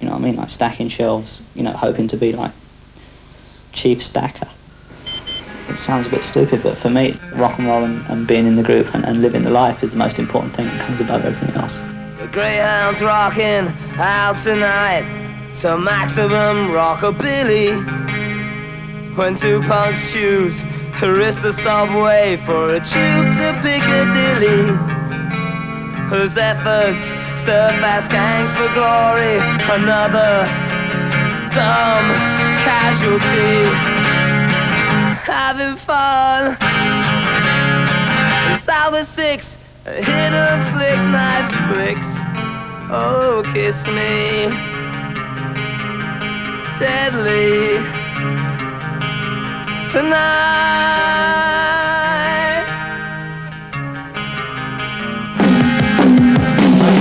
[0.00, 0.36] You know what I mean?
[0.36, 2.52] Like stacking shelves, you know, hoping to be like
[3.72, 4.48] chief stacker.
[5.70, 8.56] It sounds a bit stupid, but for me, rock and roll and, and being in
[8.56, 11.24] the group and, and living the life is the most important thing that comes above
[11.24, 11.80] everything else.
[12.18, 13.68] The Greyhound's rocking
[13.98, 15.04] out tonight
[15.56, 17.70] to maximum rockabilly.
[19.16, 20.64] When two punks choose
[21.08, 24.76] risk the subway for a tube to Piccadilly.
[26.10, 27.06] Whose efforts
[27.40, 29.38] stir fast gangs for glory.
[29.70, 30.44] Another
[31.54, 32.06] dumb
[32.60, 33.99] casualty.
[35.30, 36.56] Having fun.
[38.52, 42.10] Inside the six, a hit of flick knife flicks.
[42.90, 44.50] Oh, kiss me.
[46.80, 47.78] Deadly.
[49.88, 50.90] Tonight.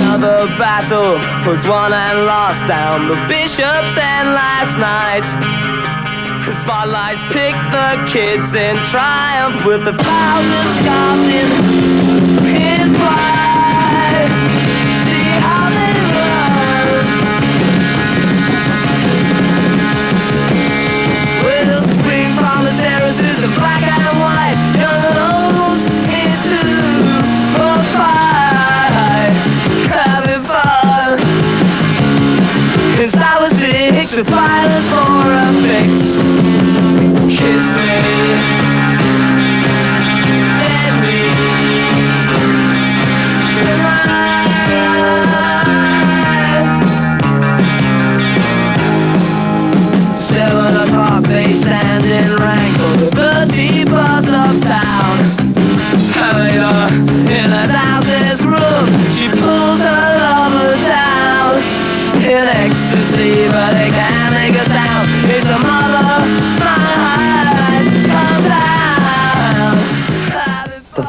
[0.06, 1.18] Another battle
[1.50, 5.69] was won and lost down the bishop's end last night.
[6.50, 11.52] The spotlights pick the kids in triumph with a thousand scars in,
[12.50, 14.32] in white.
[15.06, 17.06] See how they run.
[22.36, 24.58] Promise terraces in black and white.
[24.74, 26.62] Young and into
[27.62, 29.34] a fight.
[29.86, 31.20] Having fun.
[34.24, 36.39] Violence for a fix.
[37.40, 37.99] Kiss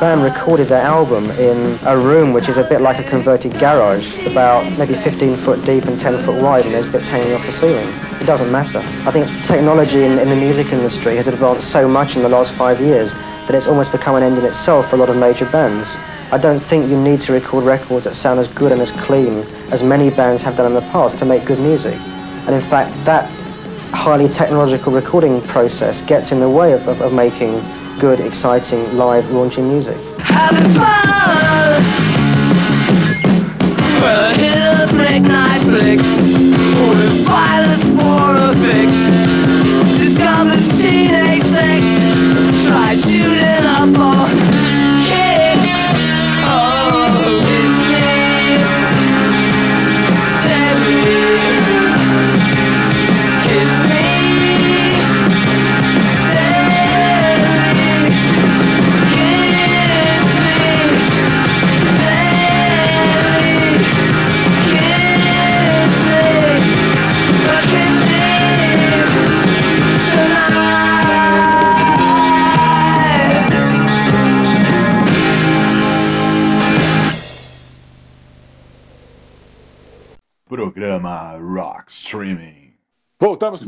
[0.00, 4.26] band recorded their album in a room which is a bit like a converted garage,
[4.26, 7.52] about maybe 15 foot deep and 10 foot wide, and there's bits hanging off the
[7.52, 7.86] ceiling.
[8.18, 8.78] It doesn't matter.
[8.78, 12.52] I think technology in, in the music industry has advanced so much in the last
[12.52, 15.44] five years that it's almost become an end in itself for a lot of major
[15.50, 15.96] bands.
[16.32, 19.44] I don't think you need to record records that sound as good and as clean
[19.70, 21.98] as many bands have done in the past to make good music.
[22.46, 23.30] And in fact, that
[23.92, 27.60] highly technological recording process gets in the way of, of, of making
[28.00, 29.96] good, exciting, live, raunchy music.
[30.20, 31.82] having fun.
[34.00, 38.90] Well, of midnight flicks, with violence for a fix.
[39.98, 41.84] Discovers teenage sex,
[42.66, 44.69] try shooting up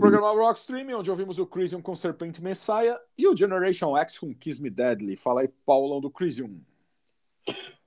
[0.02, 4.34] programa Rock Stream, onde ouvimos o Crisium com Serpente Messiah e o Generation X com
[4.34, 5.14] Kiss Me Deadly.
[5.14, 6.60] Fala aí, Paulão do Crisium.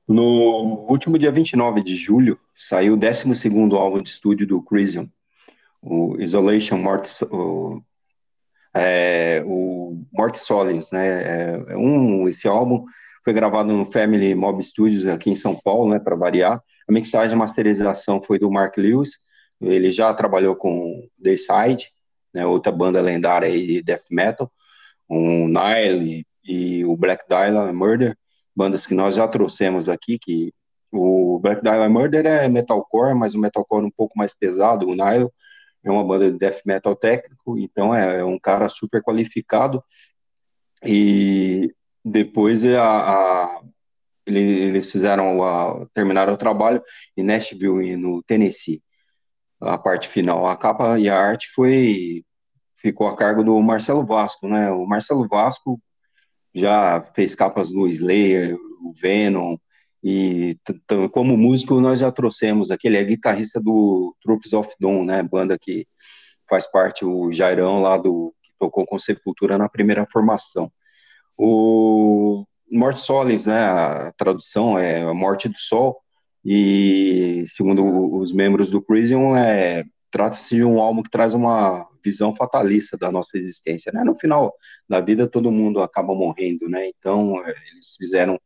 [0.07, 5.09] No último dia 29 de julho, saiu o 12º álbum de estúdio do Crisium,
[5.81, 7.81] o Isolation Mortis, o,
[8.73, 11.07] é, o Mortis Solis, né?
[11.07, 12.85] É, é um, esse álbum
[13.25, 16.63] foi gravado no Family Mob Studios aqui em São Paulo, né, para variar.
[16.87, 19.19] A mixagem e masterização foi do Mark Lewis,
[19.59, 21.93] ele já trabalhou com The Side,
[22.35, 24.51] né, outra banda lendária aí de death metal,
[25.07, 28.15] o Nile e o Black Dahlia Murder,
[28.55, 30.53] bandas que nós já trouxemos aqui, que
[30.91, 35.29] o Black Dahlia Murder é metalcore, mas um metalcore um pouco mais pesado, o Nile
[35.83, 39.83] é uma banda de death metal técnico, então é, é um cara super qualificado,
[40.83, 41.73] e
[42.03, 43.61] depois a, a-
[44.25, 46.81] ele- eles fizeram, a, terminaram o trabalho
[47.15, 48.81] em Nashville no Tennessee,
[49.61, 50.47] a parte final.
[50.47, 52.23] A capa e a arte foi
[52.77, 54.69] ficou a cargo do Marcelo Vasco, né?
[54.71, 55.79] O Marcelo Vasco
[56.53, 59.57] já fez capas do Slayer, o Venom,
[60.03, 60.55] e
[61.11, 65.23] como músico nós já trouxemos aqui, ele é guitarrista do Troops of Dawn, né?
[65.23, 65.87] Banda que
[66.47, 70.71] faz parte o Jairão lá do que tocou com Sepultura na primeira formação.
[71.35, 73.65] O Morte Solis, né?
[73.65, 75.99] A tradução é a Morte do Sol
[76.45, 82.33] e segundo os membros do Crisium é trata-se de um álbum que traz uma visão
[82.33, 84.03] fatalista da nossa existência, né?
[84.03, 84.53] No final
[84.87, 86.87] da vida todo mundo acaba morrendo, né?
[86.97, 88.39] Então é, eles fizeram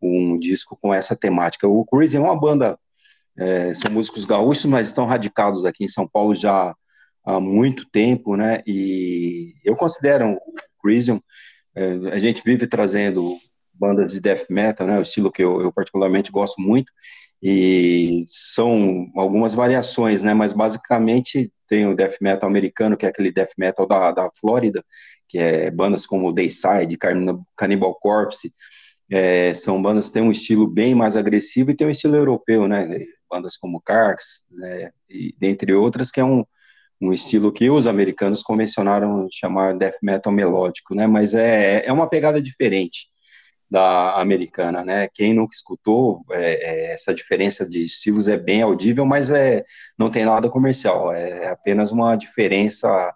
[0.00, 1.66] um disco com essa temática.
[1.66, 2.78] O Crisium é uma banda,
[3.38, 6.76] é, são músicos gaúchos, mas estão radicados aqui em São Paulo já
[7.24, 8.60] há muito tempo, né?
[8.66, 10.40] E eu considero o
[10.82, 11.20] Crisium,
[11.74, 13.36] é, a gente vive trazendo
[13.72, 14.98] bandas de death metal, né?
[14.98, 16.92] O estilo que eu, eu particularmente gosto muito
[17.42, 20.34] e são algumas variações, né?
[20.34, 24.84] Mas basicamente tem o death metal americano, que é aquele death metal da, da Flórida,
[25.28, 26.98] que é bandas como Dayside,
[27.56, 28.54] Cannibal Corpse,
[29.10, 32.66] é, são bandas que têm um estilo bem mais agressivo e tem um estilo europeu,
[32.66, 32.88] né?
[33.30, 34.90] Bandas como Carcass, né?
[35.08, 36.44] E dentre outras, que é um,
[37.00, 41.06] um estilo que os americanos convencionaram chamar death metal melódico, né?
[41.06, 43.08] Mas é, é uma pegada diferente
[43.70, 45.08] da americana, né?
[45.12, 49.64] Quem nunca escutou, é, é, essa diferença de estilos é bem audível, mas é,
[49.98, 53.12] não tem nada comercial, é apenas uma diferença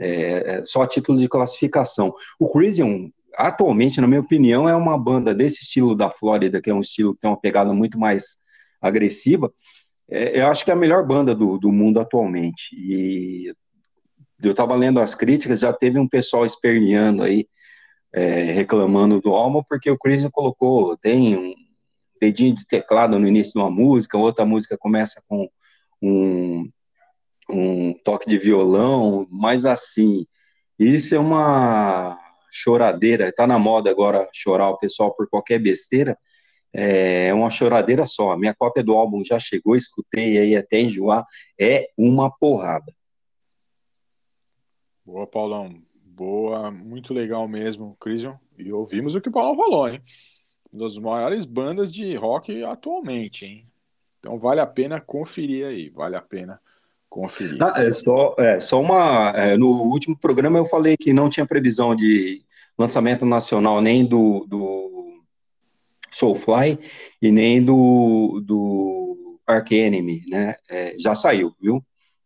[0.00, 2.12] é, é só a título de classificação.
[2.38, 6.74] O Crisium, atualmente, na minha opinião, é uma banda desse estilo da Flórida, que é
[6.74, 8.36] um estilo que tem uma pegada muito mais
[8.80, 9.52] agressiva,
[10.10, 13.52] é, eu acho que é a melhor banda do, do mundo atualmente, e
[14.42, 17.46] eu estava lendo as críticas, já teve um pessoal esperneando aí,
[18.12, 21.54] é, reclamando do álbum, porque o Chris colocou, tem um
[22.20, 25.48] dedinho de teclado no início de uma música, outra música começa com
[26.02, 26.70] um,
[27.50, 30.26] um toque de violão, mas assim,
[30.78, 32.18] isso é uma
[32.50, 36.18] choradeira, tá na moda agora chorar o pessoal por qualquer besteira,
[36.72, 41.24] é uma choradeira só, a minha cópia do álbum já chegou, escutei aí até enjoar,
[41.58, 42.92] é uma porrada.
[45.04, 45.87] Boa, Paulão.
[46.18, 48.34] Boa, muito legal mesmo, Crisium.
[48.58, 50.02] E ouvimos o que o Paulo falou, hein?
[50.72, 53.68] Uma das maiores bandas de rock atualmente, hein?
[54.18, 56.60] Então vale a pena conferir aí, vale a pena
[57.08, 57.62] conferir.
[57.62, 59.30] Ah, é só, é, só uma.
[59.36, 62.44] é, no último programa eu falei que não tinha previsão de
[62.76, 65.22] lançamento nacional nem do, do
[66.10, 66.80] Soulfly
[67.22, 70.56] e nem do, do Ark Enemy, né?
[70.68, 71.80] É, já saiu, viu?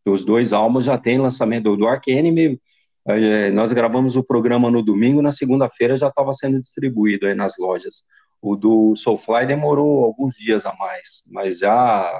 [0.06, 2.58] Os dois álbuns já tem lançamento do, do Ark Enemy.
[3.06, 7.56] É, nós gravamos o programa no domingo, na segunda-feira já estava sendo distribuído aí nas
[7.58, 8.04] lojas.
[8.40, 12.12] O do Soulfly demorou alguns dias a mais, mas já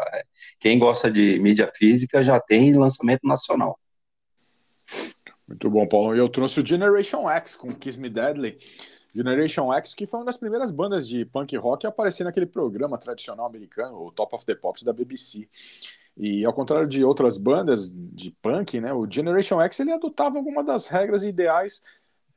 [0.61, 3.79] quem gosta de mídia física já tem lançamento nacional.
[5.47, 6.15] Muito bom, Paulo.
[6.15, 8.59] E eu trouxe o Generation X com Kiss Me Deadly.
[9.15, 12.97] Generation X, que foi uma das primeiras bandas de punk rock a aparecer naquele programa
[12.97, 15.49] tradicional americano, o Top of the Pops da BBC.
[16.17, 20.67] E ao contrário de outras bandas de punk, né, o Generation X ele adotava algumas
[20.67, 21.83] das regras ideais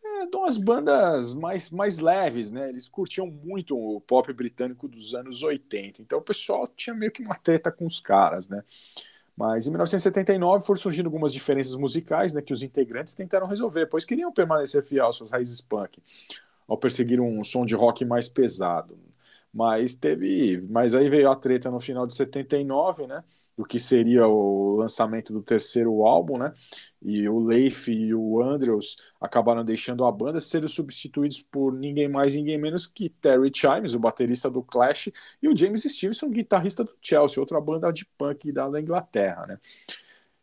[0.03, 2.69] é, de umas bandas mais, mais leves, né?
[2.69, 6.01] Eles curtiam muito o pop britânico dos anos 80.
[6.01, 8.63] Então o pessoal tinha meio que uma treta com os caras, né?
[9.35, 14.05] Mas em 1979 foram surgindo algumas diferenças musicais, né, que os integrantes tentaram resolver, pois
[14.05, 16.01] queriam permanecer fiel às suas raízes punk,
[16.67, 18.97] ao perseguir um som de rock mais pesado.
[19.53, 23.23] Mas teve, mas aí veio a treta no final de 79, né,
[23.57, 26.53] do que seria o lançamento do terceiro álbum, né?
[27.01, 32.35] E o Leif e o Andrews acabaram deixando a banda, sendo substituídos por ninguém mais,
[32.35, 35.09] ninguém menos que Terry Chimes, o baterista do Clash,
[35.41, 39.59] e o James Stevenson, guitarrista do Chelsea, outra banda de punk da Inglaterra, né?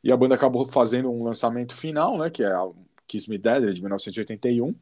[0.03, 2.69] E a banda acabou fazendo um lançamento final, né, que é a
[3.07, 4.75] Kiss Me Dead, de 1981,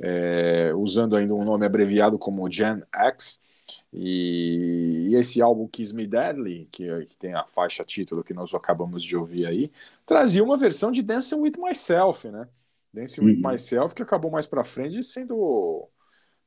[0.00, 3.57] é, usando ainda um nome abreviado como Gen X.
[3.92, 8.52] E, e esse álbum Kiss Me Deadly, que, que, tem a faixa título que nós
[8.54, 9.72] acabamos de ouvir aí,
[10.04, 12.48] trazia uma versão de Dancing with Myself, né?
[12.92, 13.50] Dancing with Uhum.
[13.50, 15.88] Myself, que acabou mais pra frente sendo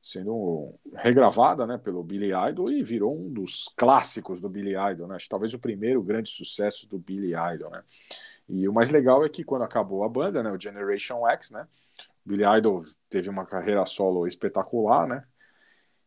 [0.02, 5.14] sendo regravada né, pelo Billy Idol e virou um dos clássicos do Billy Idol, né?
[5.14, 7.84] Acho talvez o primeiro grande sucesso do Billy Idol, né?
[8.48, 11.68] E o mais legal é que quando acabou a banda, né, o Generation X, né,
[12.24, 15.24] Billy Idol teve uma carreira solo espetacular, né?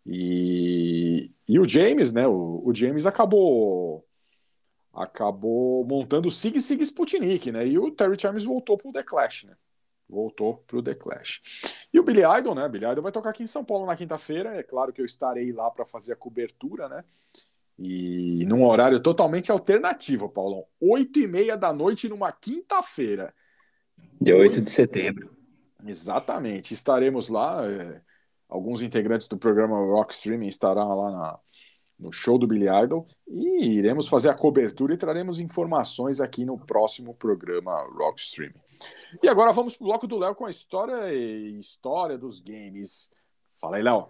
[0.06, 2.28] E, e o James, né?
[2.28, 4.06] O, o James acabou
[4.94, 7.68] acabou montando o Sig Sig Sputnik, né?
[7.68, 9.56] E o Terry Chimes voltou pro The Clash, né?
[10.08, 11.42] Voltou pro The Clash.
[11.92, 12.70] E o Billy Idol, né?
[12.70, 14.56] Billy Idol vai tocar aqui em São Paulo na quinta-feira.
[14.56, 17.04] É claro que eu estarei lá para fazer a cobertura, né?
[17.78, 20.66] E num horário totalmente alternativo, Paulão.
[20.80, 23.34] Oito e meia da noite numa quinta-feira.
[24.22, 25.36] Dia 8 de setembro.
[25.86, 27.66] Exatamente, estaremos lá.
[27.70, 28.02] é,
[28.50, 31.40] alguns integrantes do programa Rock Streaming estarão lá na-
[31.98, 36.58] no show do Billy Idol e iremos fazer a cobertura e traremos informações aqui no
[36.60, 38.60] próximo programa Rock Streaming.
[39.24, 43.10] E agora vamos pro bloco do Léo com a história e história dos games.
[43.62, 44.10] Fala aí, Léo.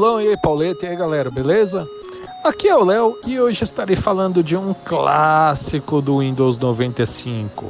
[0.00, 1.86] Paulão, e aí, Pauleta, e aí, galera, beleza?
[2.42, 7.66] Aqui é o Léo e hoje estarei falando de um clássico do Windows 95.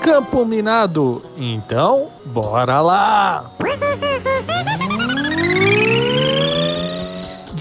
[0.00, 1.20] Campo Minado.
[1.36, 3.50] Então, bora lá!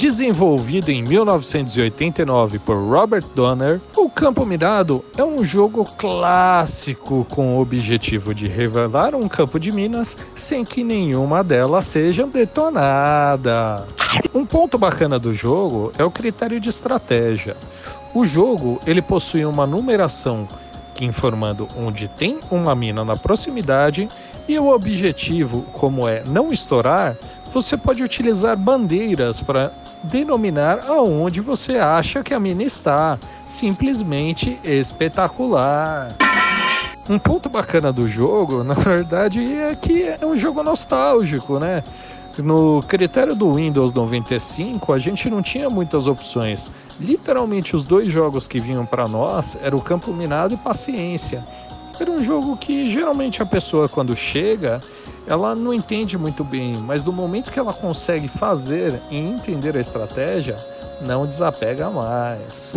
[0.02, 7.62] Desenvolvido em 1989 por Robert Donner, o Campo Minado é um jogo clássico com o
[7.62, 13.86] objetivo de revelar um campo de minas sem que nenhuma delas seja detonada.
[14.34, 17.56] Um ponto bacana do jogo é o critério de estratégia.
[18.12, 20.50] O jogo ele possui uma numeração
[20.96, 24.10] que informando onde tem uma mina na proximidade
[24.48, 27.16] e o objetivo, como é não estourar,
[27.54, 29.72] você pode utilizar bandeiras para
[30.04, 33.20] denominar aonde você acha que a mina está.
[33.46, 36.16] Simplesmente espetacular.
[37.10, 41.84] Um ponto bacana do jogo, na verdade, é que é um jogo nostálgico, né?
[42.38, 46.72] No critério do Windows 95, a gente não tinha muitas opções.
[47.00, 51.44] Literalmente, os dois jogos que vinham para nós eram o Campo Minado e Paciência.
[52.00, 54.82] Era um jogo que geralmente a pessoa, quando chega,
[55.32, 59.80] ela não entende muito bem, mas do momento que ela consegue fazer e entender a
[59.80, 60.58] estratégia,
[61.00, 62.74] não desapega mais.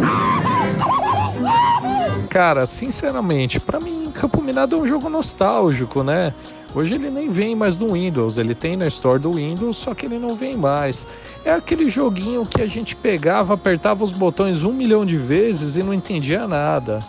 [2.31, 6.33] Cara, sinceramente, pra mim, Campo Minado é um jogo nostálgico, né?
[6.73, 10.07] Hoje ele nem vem mais no Windows, ele tem na Store do Windows, só que
[10.07, 11.07] ele não vem mais.
[11.45, 15.83] É aquele joguinho que a gente pegava, apertava os botões um milhão de vezes e
[15.83, 17.03] não entendia nada.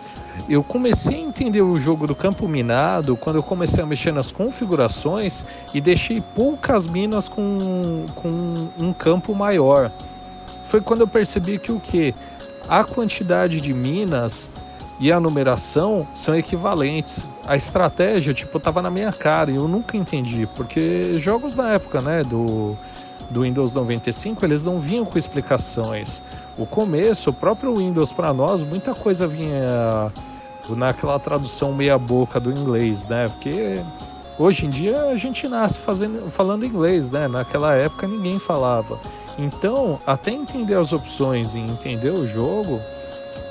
[0.47, 4.31] Eu comecei a entender o jogo do campo minado quando eu comecei a mexer nas
[4.31, 9.91] configurações e deixei poucas minas com, com um campo maior.
[10.69, 12.13] Foi quando eu percebi que o que?
[12.67, 14.51] A quantidade de minas
[14.99, 17.23] e a numeração são equivalentes.
[17.45, 22.01] A estratégia, tipo, tava na minha cara e eu nunca entendi, porque jogos da época,
[22.01, 22.75] né, do,
[23.29, 26.21] do Windows 95, eles não vinham com explicações.
[26.57, 30.11] O começo, o próprio Windows para nós, muita coisa vinha
[30.69, 33.29] naquela tradução meia boca do inglês, né?
[33.29, 33.81] Porque
[34.39, 37.27] hoje em dia a gente nasce fazendo, falando inglês, né?
[37.27, 38.97] Naquela época ninguém falava.
[39.37, 42.79] Então, até entender as opções e entender o jogo,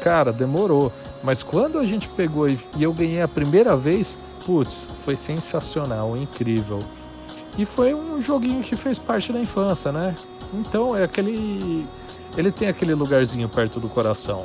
[0.02, 0.90] cara, demorou.
[1.22, 6.82] Mas quando a gente pegou e eu ganhei a primeira vez, putz, foi sensacional, incrível.
[7.56, 10.16] E foi um joguinho que fez parte da infância, né?
[10.52, 11.86] Então é aquele.
[12.36, 14.44] Ele tem aquele lugarzinho perto do coração.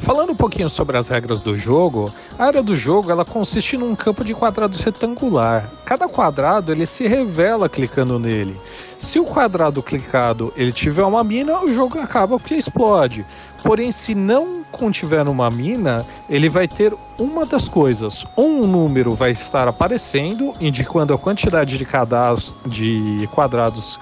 [0.00, 3.94] Falando um pouquinho sobre as regras do jogo, a área do jogo ela consiste num
[3.94, 5.70] campo de quadrados retangular.
[5.84, 8.58] Cada quadrado ele se revela clicando nele.
[8.98, 13.24] Se o quadrado clicado ele tiver uma mina, o jogo acaba porque explode.
[13.62, 18.26] Porém, se não contiver uma mina, ele vai ter uma das coisas.
[18.36, 23.98] Um número vai estar aparecendo, indicando a quantidade de, cadastro, de quadrados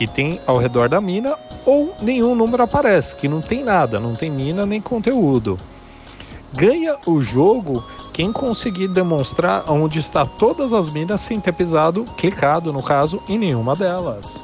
[0.00, 1.34] que tem ao redor da mina,
[1.66, 5.58] ou nenhum número aparece, que não tem nada, não tem mina nem conteúdo.
[6.54, 12.72] Ganha o jogo quem conseguir demonstrar onde está todas as minas sem ter pisado, clicado
[12.72, 14.42] no caso, em nenhuma delas.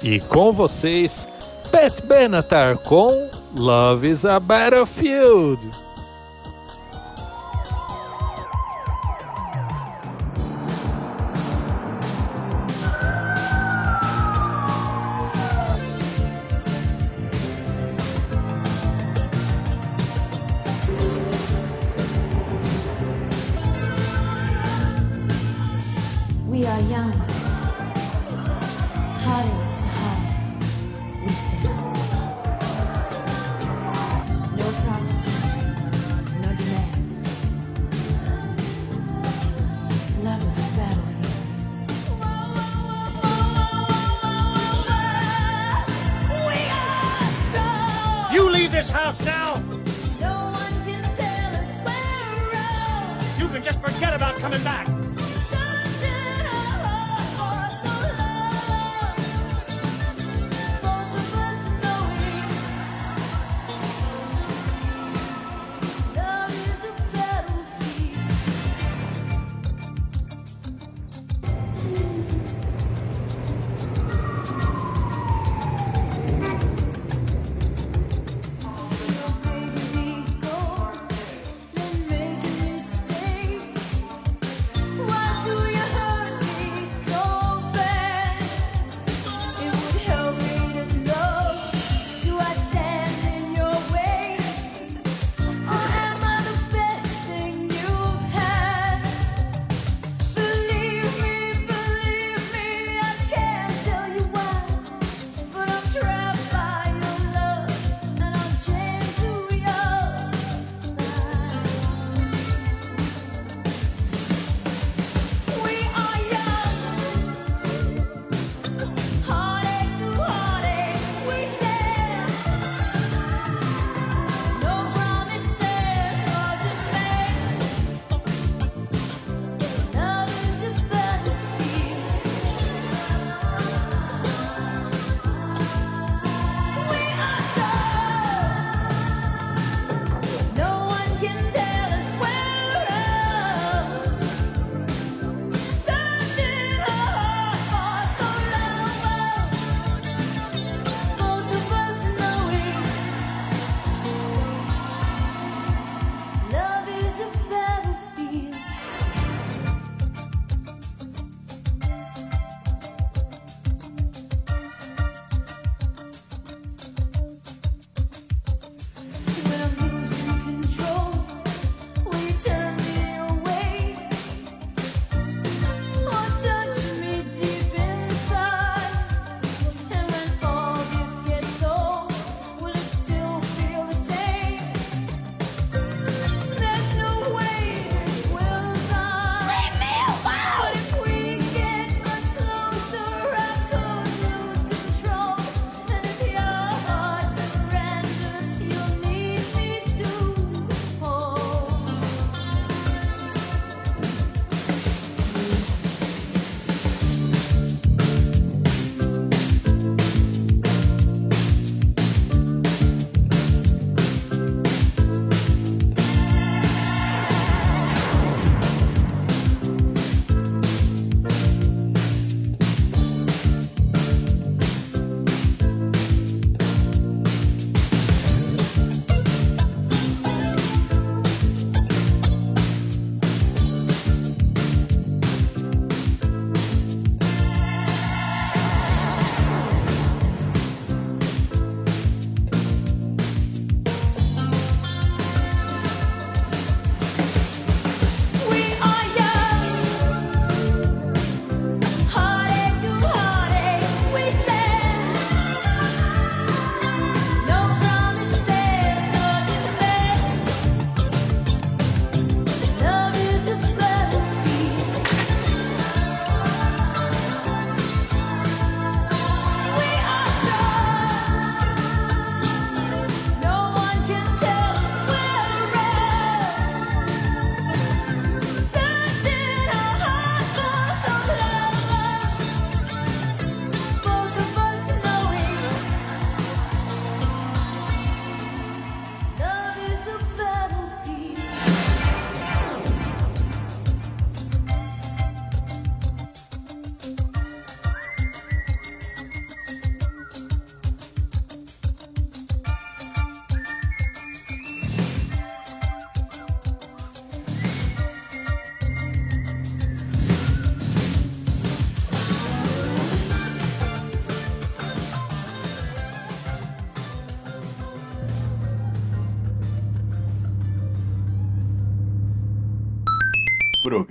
[0.00, 1.26] E com vocês,
[1.72, 5.58] Pat Benatar com Love is a Battlefield.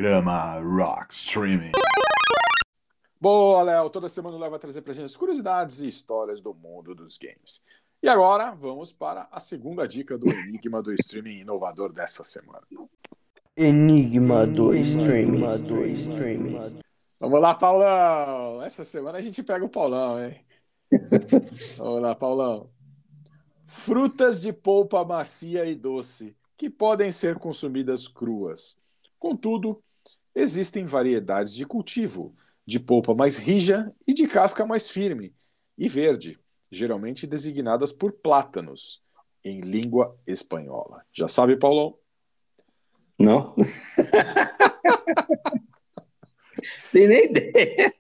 [0.04, 1.72] Programa Rock Streaming.
[3.22, 3.90] Boa, Léo.
[3.90, 7.18] Toda semana o Léo vai trazer pra gente as curiosidades e histórias do mundo dos
[7.18, 7.64] games.
[8.02, 12.60] E agora, vamos para a segunda dica do enigma do streaming inovador dessa semana.
[13.56, 15.40] Enigma do streaming.
[17.18, 18.62] Vamos lá, Paulão.
[18.62, 20.36] Essa semana a gente pega o Paulão, hein?
[21.78, 22.70] Vamos lá, Paulão.
[23.66, 28.78] Frutas de polpa macia e doce que podem ser consumidas cruas.
[29.18, 29.82] Contudo,
[30.36, 35.36] existem variedades de cultivo, de polpa mais rija e de casca mais firme
[35.78, 36.40] e verde,
[36.72, 39.04] geralmente designadas por plátanos,
[39.44, 41.06] em língua espanhola.
[41.12, 41.98] Já sabe, Paulão?
[43.20, 43.54] Não?
[46.92, 47.94] Tem nem ideia.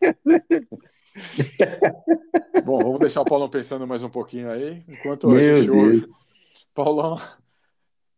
[2.64, 6.00] Bom, vamos deixar o Paulão pensando mais um pouquinho aí, enquanto a Meu gente ouve.
[6.00, 6.10] Deus.
[6.74, 7.20] Paulão, o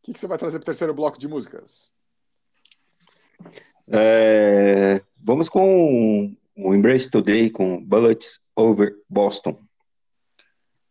[0.04, 1.94] que, que você vai trazer para o terceiro bloco de músicas?
[3.88, 9.60] É, vamos com o Embrace Today com Bullets Over Boston.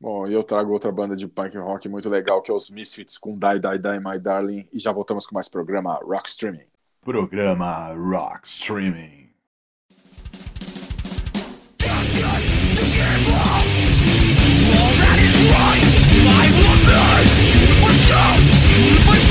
[0.01, 3.17] Bom, e eu trago outra banda de punk rock muito legal, que é os Misfits
[3.17, 6.67] com Die Die Die My Darling, e já voltamos com mais programa Rock Streaming.
[7.01, 9.25] Programa Rock Streaming.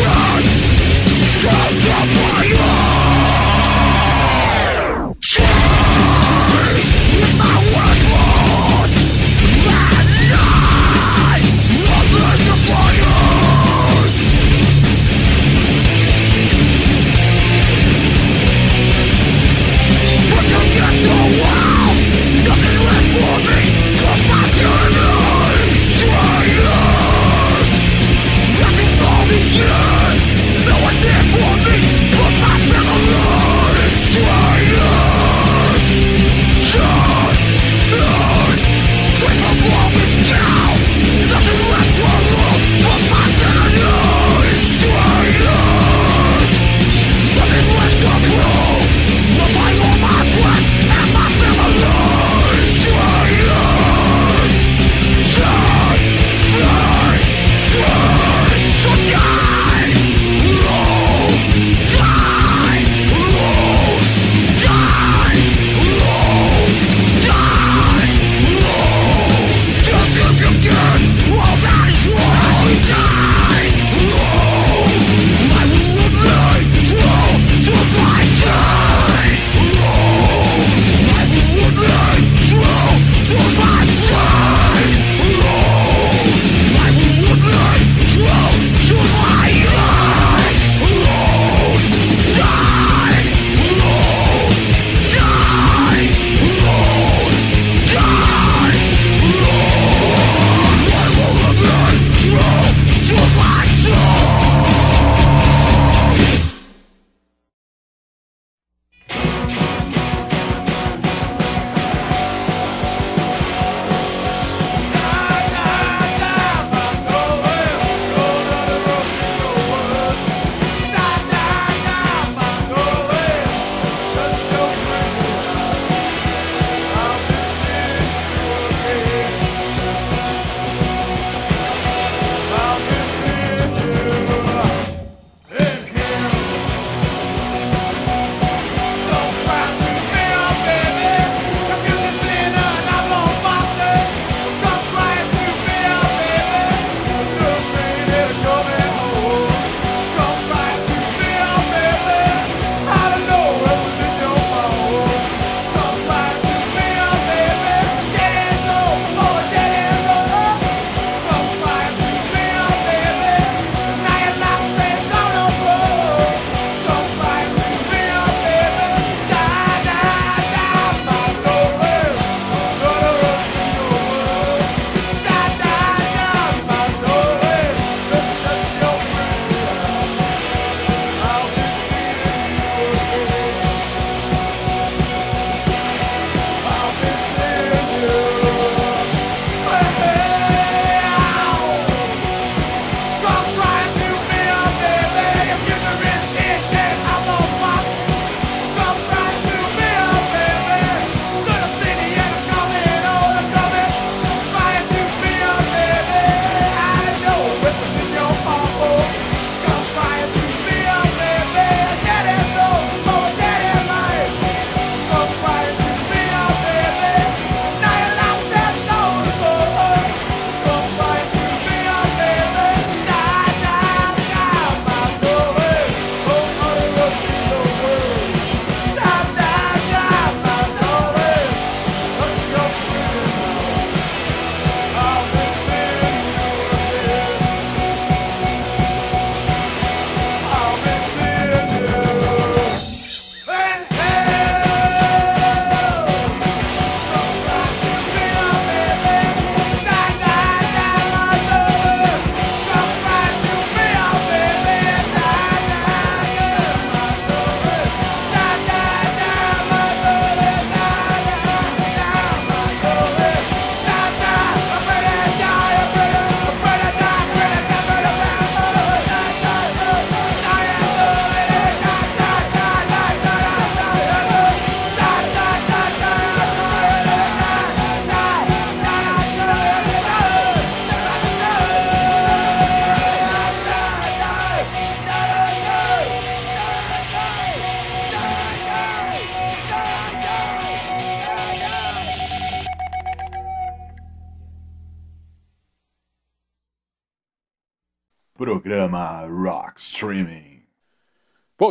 [0.04, 0.53] Fire!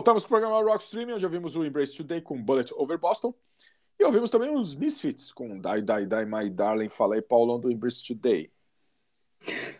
[0.02, 3.32] Voltamos para o programa Rock Streaming, onde ouvimos o Embrace Today com Bullet Over Boston.
[4.00, 6.88] E ouvimos também os Misfits com Die, Die, Die, My Darling.
[6.88, 8.50] Fala aí, Paulão, do Embrace Today.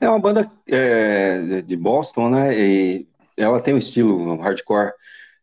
[0.01, 2.57] É uma banda é, de Boston, né?
[2.57, 4.93] E ela tem um estilo hardcore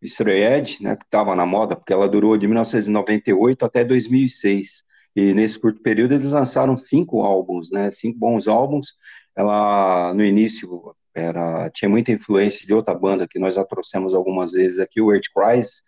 [0.02, 0.96] straight edge, né?
[0.96, 4.86] Que estava na moda, porque ela durou de 1998 até 2006.
[5.14, 7.92] E nesse curto período eles lançaram cinco álbuns, né?
[7.92, 8.94] Cinco bons álbuns.
[9.36, 14.52] Ela no início era tinha muita influência de outra banda que nós já trouxemos algumas
[14.52, 15.82] vezes aqui, o Earth Cries,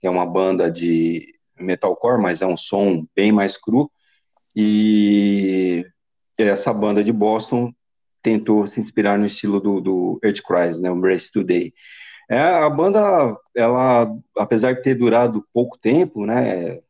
[0.00, 3.90] que é uma banda de metalcore, mas é um som bem mais cru.
[4.54, 5.86] E
[6.36, 7.72] essa banda de Boston
[8.22, 11.72] tentou se inspirar no estilo do, do Earth Cries, né, o Embrace Today.
[12.28, 16.80] É, a banda, ela, apesar de ter durado pouco tempo, né,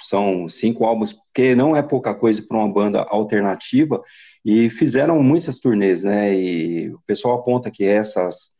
[0.00, 4.02] são cinco álbuns, que não é pouca coisa para uma banda alternativa,
[4.46, 8.52] e fizeram muitas turnês, né, e o pessoal aponta que essas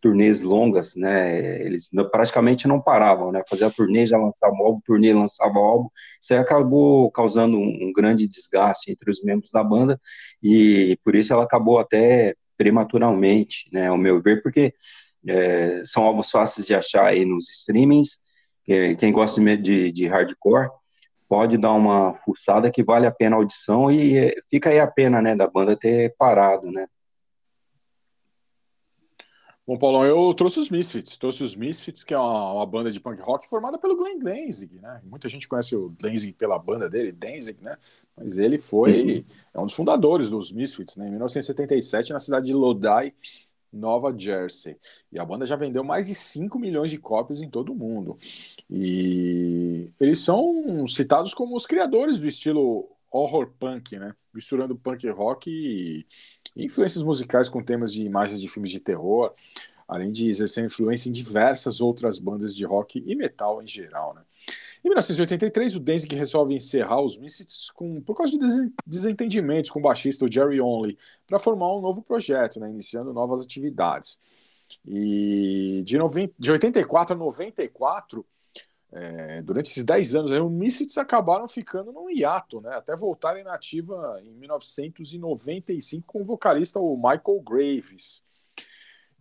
[0.00, 5.58] turnês longas, né, eles praticamente não paravam, né, fazia turnê, já lançava álbum, turnê, lançava
[5.58, 5.88] o álbum,
[6.20, 10.00] isso aí acabou causando um, um grande desgaste entre os membros da banda,
[10.40, 14.72] e por isso ela acabou até prematuramente, né, ao meu ver, porque
[15.26, 18.20] é, são álbuns fáceis de achar aí nos streamings,
[18.68, 20.68] é, quem gosta de, de hardcore,
[21.32, 25.22] pode dar uma fuçada que vale a pena a audição, e fica aí a pena,
[25.22, 26.86] né, da banda ter parado, né.
[29.66, 31.16] Bom, Paulão, eu trouxe os Misfits.
[31.16, 34.78] Trouxe os Misfits, que é uma, uma banda de punk rock formada pelo Glenn Danzig,
[34.78, 35.00] né?
[35.04, 37.78] Muita gente conhece o Danzig pela banda dele, Danzig, né?
[38.14, 39.24] Mas ele foi
[39.54, 41.06] é um dos fundadores dos Misfits, né?
[41.06, 43.14] Em 1977, na cidade de Lodi,
[43.72, 44.76] Nova Jersey.
[45.10, 48.18] E a banda já vendeu mais de 5 milhões de cópias em todo o mundo.
[48.70, 54.14] E eles são citados como os criadores do estilo horror punk, né?
[54.32, 56.06] Misturando punk rock e
[56.56, 59.34] influências musicais com temas de imagens de filmes de terror,
[59.86, 64.22] além de exercer influência em diversas outras bandas de rock e metal em geral, né?
[64.84, 69.78] Em 1983, o Danzig resolve encerrar os Misfits com, por causa de des- desentendimentos com
[69.78, 74.18] o baixista o Jerry Only, para formar um novo projeto, né, iniciando novas atividades.
[74.84, 78.26] E de, 90, de 84 a 94,
[78.90, 83.44] é, durante esses 10 anos, aí, os Misfits acabaram ficando num hiato, né, até voltarem
[83.44, 88.24] na ativa em 1995 com o vocalista o Michael Graves.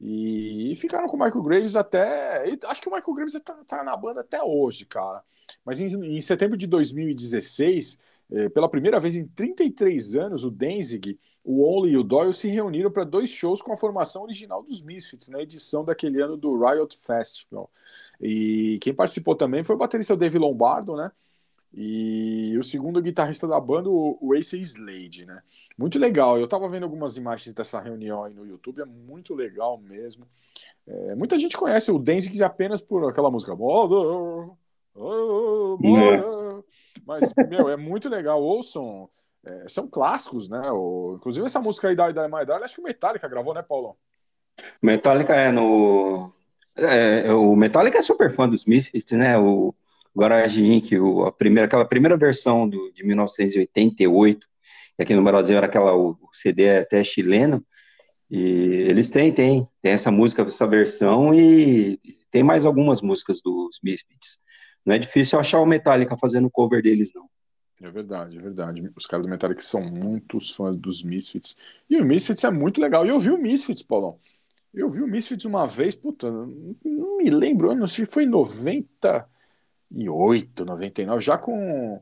[0.04, 2.50] E ficaram com o Michael Graves até.
[2.50, 5.24] e Acho que o Michael Graves tá, tá na banda até hoje, cara.
[5.64, 8.00] Mas em, em setembro de 2016,
[8.32, 12.48] eh, pela primeira vez em 33 anos, o Danzig, o Only e o Doyle se
[12.48, 16.58] reuniram para dois shows com a formação original dos Misfits, na edição daquele ano do
[16.58, 17.70] Riot Festival.
[18.20, 21.12] E quem participou também foi o baterista Dave Lombardo, né?
[21.74, 25.42] E o segundo guitarrista da banda, o Ace Slade, né?
[25.78, 26.38] Muito legal.
[26.38, 30.28] Eu tava vendo algumas imagens dessa reunião aí no YouTube, é muito legal mesmo.
[30.86, 34.52] É, muita gente conhece o Danzig apenas por aquela música Mother,
[34.96, 36.64] oh, Mother.
[37.06, 38.44] Mas, meu, é muito legal.
[38.44, 39.10] Ouçam,
[39.46, 40.70] é, são clássicos, né?
[40.72, 43.62] O, inclusive essa música aí da Die My Darling, acho que o Metallica gravou, né,
[43.62, 43.96] Paulão?
[44.82, 46.34] Metallica é no.
[46.76, 49.38] é, o Metallica é super fã dos Misfits, né?
[49.38, 49.74] O
[50.16, 54.46] Garage Inc., o- a primeira, aquela primeira versão do, de 1988,
[54.98, 57.66] que aqui no Brasil era aquela, o, CD é até chileno,
[58.30, 58.40] e
[58.88, 62.00] eles têm, tem, tem essa música, essa versão, e
[62.32, 64.40] tem mais algumas músicas dos Misfits.
[64.86, 67.30] Não é difícil achar o Metallica fazendo cover deles, não.
[67.84, 68.92] É verdade, é verdade.
[68.96, 71.58] Os caras do Metallica são muitos fãs dos Misfits.
[71.90, 73.06] E o Misfits é muito legal.
[73.06, 74.20] E eu vi o Misfits, Paulão.
[74.74, 79.26] Eu vi o Misfits uma vez, puta, não me lembro, não sei, foi em 98,
[79.92, 82.02] 99, já com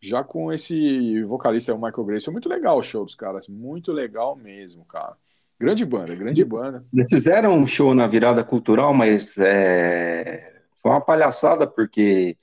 [0.00, 2.24] já com esse vocalista, o Michael Grace.
[2.24, 5.16] Foi muito legal o show dos caras, muito legal mesmo, cara.
[5.60, 6.84] Grande banda, grande banda.
[6.92, 12.36] Eles fizeram um show na virada cultural, mas é, foi uma palhaçada, porque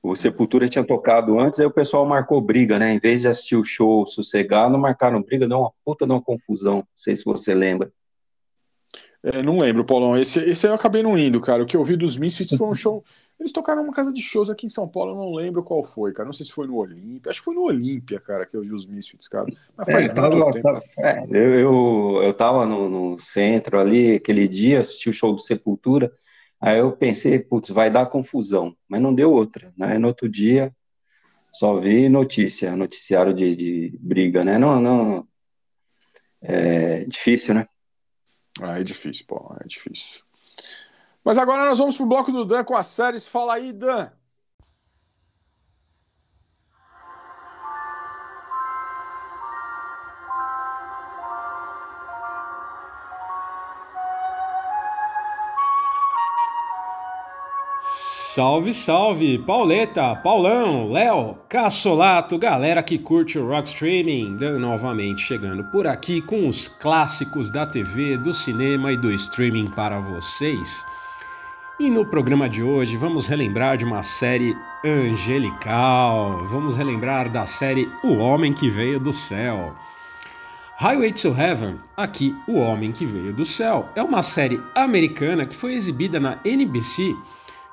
[0.00, 2.92] o Sepultura tinha tocado antes, aí o pessoal marcou briga, né?
[2.92, 6.76] Em vez de assistir o show sossegado, marcaram briga, deu uma puta de uma confusão.
[6.76, 7.92] Não sei se você lembra.
[9.24, 10.18] É, não lembro, Paulão.
[10.18, 11.62] Esse, esse aí eu acabei não indo, cara.
[11.62, 13.04] O que eu vi dos Misfits foi um show.
[13.42, 16.12] Eles tocaram numa casa de shows aqui em São Paulo, eu não lembro qual foi,
[16.12, 16.26] cara.
[16.26, 17.28] Não sei se foi no Olímpia.
[17.28, 19.46] Acho que foi no Olímpia, cara, que eu vi os Misfits, cara.
[19.76, 20.62] Mas faz É, muito tava- tempo.
[20.62, 25.32] tava- é, eu, eu, eu tava no, no centro ali, aquele dia, assisti o show
[25.34, 26.12] do Sepultura,
[26.60, 29.98] aí eu pensei, putz, vai dar confusão, mas não deu outra, né?
[29.98, 30.72] No outro dia,
[31.52, 34.56] só vi notícia, noticiário de, de briga, né?
[34.56, 35.26] Não, não,
[36.40, 37.66] é difícil, né?
[38.60, 40.22] Ah, é difícil, pô, é difícil.
[41.24, 43.26] Mas agora nós vamos para o bloco do Dan com as séries.
[43.26, 44.10] Fala aí, Dan.
[58.34, 65.62] Salve, salve, Pauleta, Paulão, Léo, Cassolato, galera que curte o Rock Streaming, Dan novamente chegando
[65.64, 70.82] por aqui com os clássicos da TV, do cinema e do streaming para vocês.
[71.80, 74.54] E no programa de hoje vamos relembrar de uma série
[74.84, 79.74] angelical, vamos relembrar da série O Homem que Veio do Céu.
[80.78, 85.56] Highway to Heaven, aqui O Homem que Veio do Céu, é uma série americana que
[85.56, 87.16] foi exibida na NBC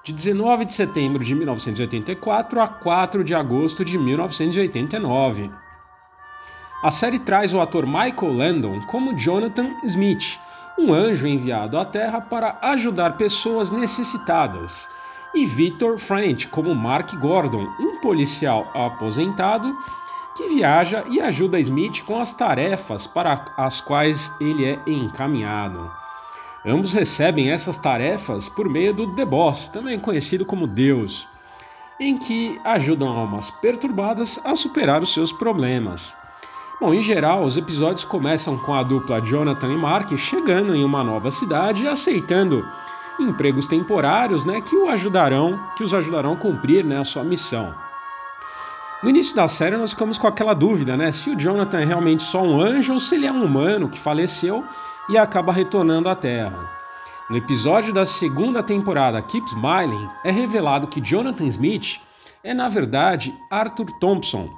[0.06, 5.52] de 19 de setembro de 1984 a 4 de agosto de 1989.
[6.82, 10.40] A série traz o ator Michael Landon como Jonathan Smith,
[10.80, 14.88] um anjo enviado à Terra para ajudar pessoas necessitadas,
[15.36, 19.76] e Victor French como Mark Gordon, um policial aposentado
[20.38, 25.92] que viaja e ajuda Smith com as tarefas para as quais ele é encaminhado.
[26.66, 31.28] Ambos recebem essas tarefas por meio do The Boss, também conhecido como Deus,
[32.00, 36.16] em que ajudam almas perturbadas a superar os seus problemas.
[36.80, 41.04] Bom, em geral, os episódios começam com a dupla Jonathan e Mark chegando em uma
[41.04, 42.66] nova cidade e aceitando
[43.20, 47.76] empregos temporários, né, que o ajudarão, que os ajudarão a cumprir, né, a sua missão.
[49.04, 52.24] No início da série nós ficamos com aquela dúvida, né, se o Jonathan é realmente
[52.24, 54.64] só um anjo ou se ele é um humano que faleceu
[55.10, 56.58] e acaba retornando à Terra.
[57.30, 62.00] No episódio da segunda temporada Keep Smiling, é revelado que Jonathan Smith
[62.42, 64.50] é na verdade Arthur Thompson,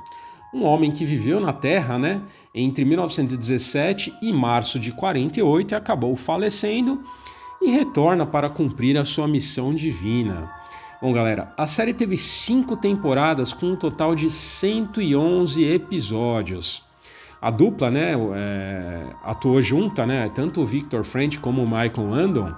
[0.54, 2.22] um homem que viveu na Terra, né,
[2.54, 7.04] entre 1917 e março de 48 e acabou falecendo
[7.62, 10.50] e retorna para cumprir a sua missão divina.
[11.02, 16.84] Bom, galera, a série teve cinco temporadas com um total de 111 episódios.
[17.42, 22.54] A dupla, né, é, atuou junta, né, tanto o Victor French como o Michael Landon,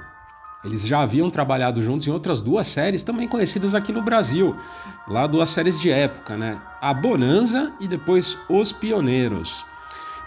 [0.64, 4.56] eles já haviam trabalhado juntos em outras duas séries também conhecidas aqui no Brasil,
[5.08, 9.66] lá duas séries de época, né, A Bonanza e depois Os Pioneiros.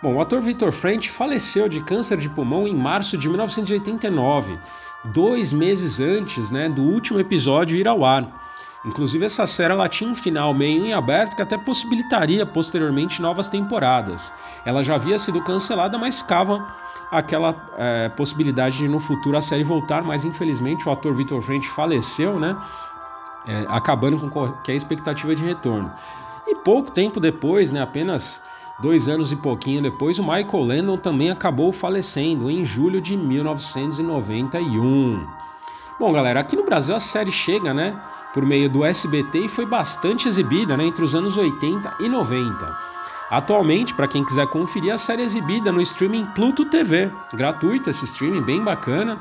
[0.03, 4.59] Bom, o ator Victor French faleceu de câncer de pulmão em março de 1989,
[5.07, 8.45] dois meses antes, né, do último episódio ir ao ar.
[8.85, 13.49] Inclusive, essa série ela tinha um final meio em aberto que até possibilitaria posteriormente novas
[13.49, 14.33] temporadas.
[14.65, 16.65] Ela já havia sido cancelada, mas ficava
[17.11, 21.69] aquela é, possibilidade de no futuro a série voltar, mas infelizmente o ator Victor French
[21.69, 22.57] faleceu, né?
[23.47, 25.91] É, acabando com qualquer expectativa de retorno.
[26.47, 28.43] E pouco tempo depois, né, apenas
[28.81, 35.27] dois anos e pouquinho depois, o Michael Landon também acabou falecendo em julho de 1991.
[35.99, 37.99] Bom, galera, aqui no Brasil a série chega, né?
[38.37, 42.78] por meio do SBT e foi bastante exibida né, entre os anos 80 e 90.
[43.31, 48.05] Atualmente, para quem quiser conferir, a série é exibida no streaming Pluto TV, gratuito esse
[48.05, 49.19] streaming, bem bacana.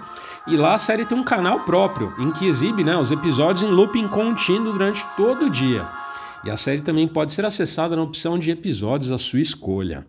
[0.48, 3.72] E lá a série tem um canal próprio, em que exibe né, os episódios em
[3.72, 5.88] looping contínuo durante todo o dia.
[6.44, 10.06] E a série também pode ser acessada na opção de episódios à sua escolha.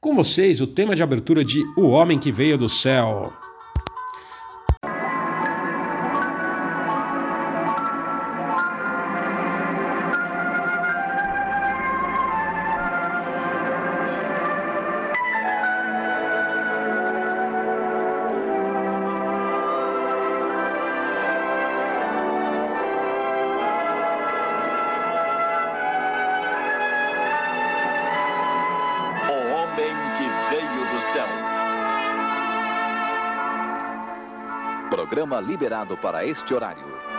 [0.00, 3.32] Com vocês, o tema de abertura de O Homem que Veio do Céu.
[35.42, 37.11] Liberado para este horário.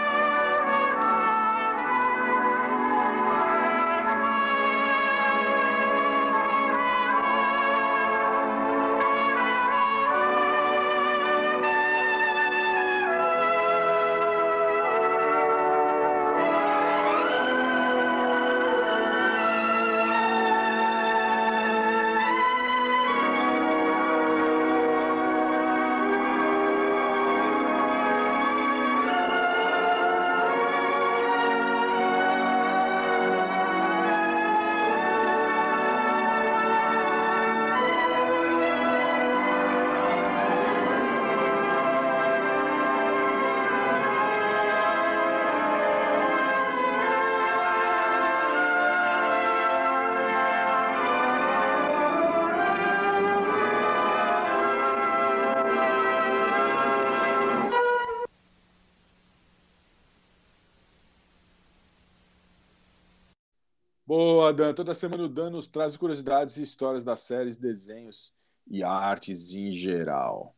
[64.53, 64.73] Dan.
[64.73, 68.33] Toda semana o Dan nos traz curiosidades e histórias das séries, desenhos
[68.67, 70.55] e artes em geral.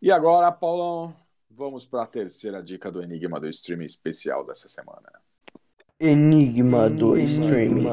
[0.00, 1.14] E agora, Paulão,
[1.54, 5.12] Vamos para a terceira dica do Enigma do Streaming especial dessa semana.
[6.00, 7.84] Enigma do Streaming.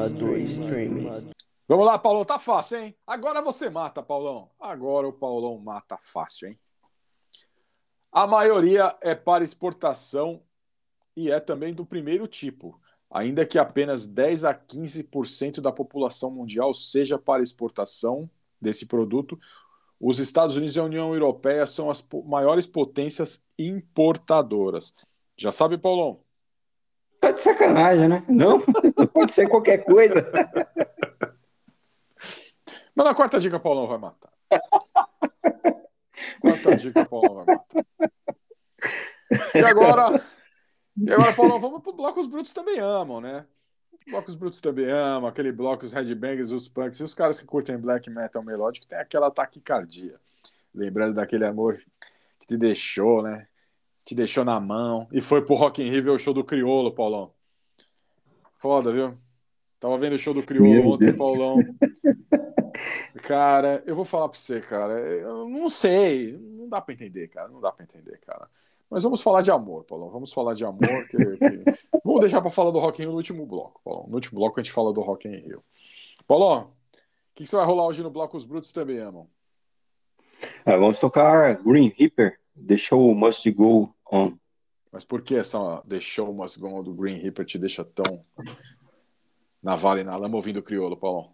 [1.68, 2.96] Vamos lá, Paulão, tá fácil, hein?
[3.06, 4.50] Agora você mata, Paulão.
[4.58, 6.58] Agora o Paulão mata fácil, hein?
[8.10, 10.42] A maioria é para exportação
[11.14, 16.72] e é também do primeiro tipo, ainda que apenas 10 a 15% da população mundial
[16.72, 18.30] seja para exportação
[18.60, 19.38] desse produto.
[19.98, 24.94] Os Estados Unidos e a União Europeia são as maiores potências importadoras.
[25.36, 26.20] Já sabe, Paulão?
[27.20, 28.24] Tá de sacanagem, né?
[28.28, 28.60] Não,
[29.12, 30.26] pode ser qualquer coisa.
[32.94, 34.30] Mas na quarta dica, Paulão vai matar.
[36.40, 37.86] Quarta dica, Paulão vai matar.
[39.54, 40.20] E agora,
[41.00, 43.46] e agora Paulão, vamos pro bloco Os Brutos Também Amam, né?
[43.92, 47.40] O bloco Os Brutos Também Amam, aquele bloco Os Headbangers, os Punks e os caras
[47.40, 50.18] que curtem black metal melódico tem aquela taquicardia.
[50.74, 51.82] Lembrando daquele amor
[52.40, 53.46] que te deixou, né?
[54.04, 55.08] Te deixou na mão.
[55.12, 57.32] E foi pro Rock in Rio ver o show do Criolo, Paulão.
[58.58, 59.16] Foda, viu?
[59.78, 61.16] Tava vendo o show do Criolo Meu ontem, Deus.
[61.16, 61.56] Paulão.
[63.22, 64.92] Cara, eu vou falar pra você, cara.
[64.92, 66.36] Eu não sei.
[66.38, 67.48] Não dá pra entender, cara.
[67.48, 68.48] Não dá pra entender, cara.
[68.90, 70.10] Mas vamos falar de amor, Paulão.
[70.10, 71.06] Vamos falar de amor.
[71.08, 71.64] que- que-
[72.04, 74.06] Vamos deixar pra falar do Rock in Rio no último bloco, Paulão.
[74.08, 75.62] No último bloco a gente fala do Rock in Rio.
[76.26, 76.70] Paulão, o
[77.34, 79.28] que, que você vai rolar hoje no bloco Os Brutos Também Amam?
[80.66, 84.32] Ah, vamos tocar Green Reaper, The Show Must Go On.
[84.90, 88.24] Mas por que essa The Show Must Go On do Green Reaper te deixa tão
[89.62, 91.30] na vala e na lama ouvindo o crioulo, Paulão?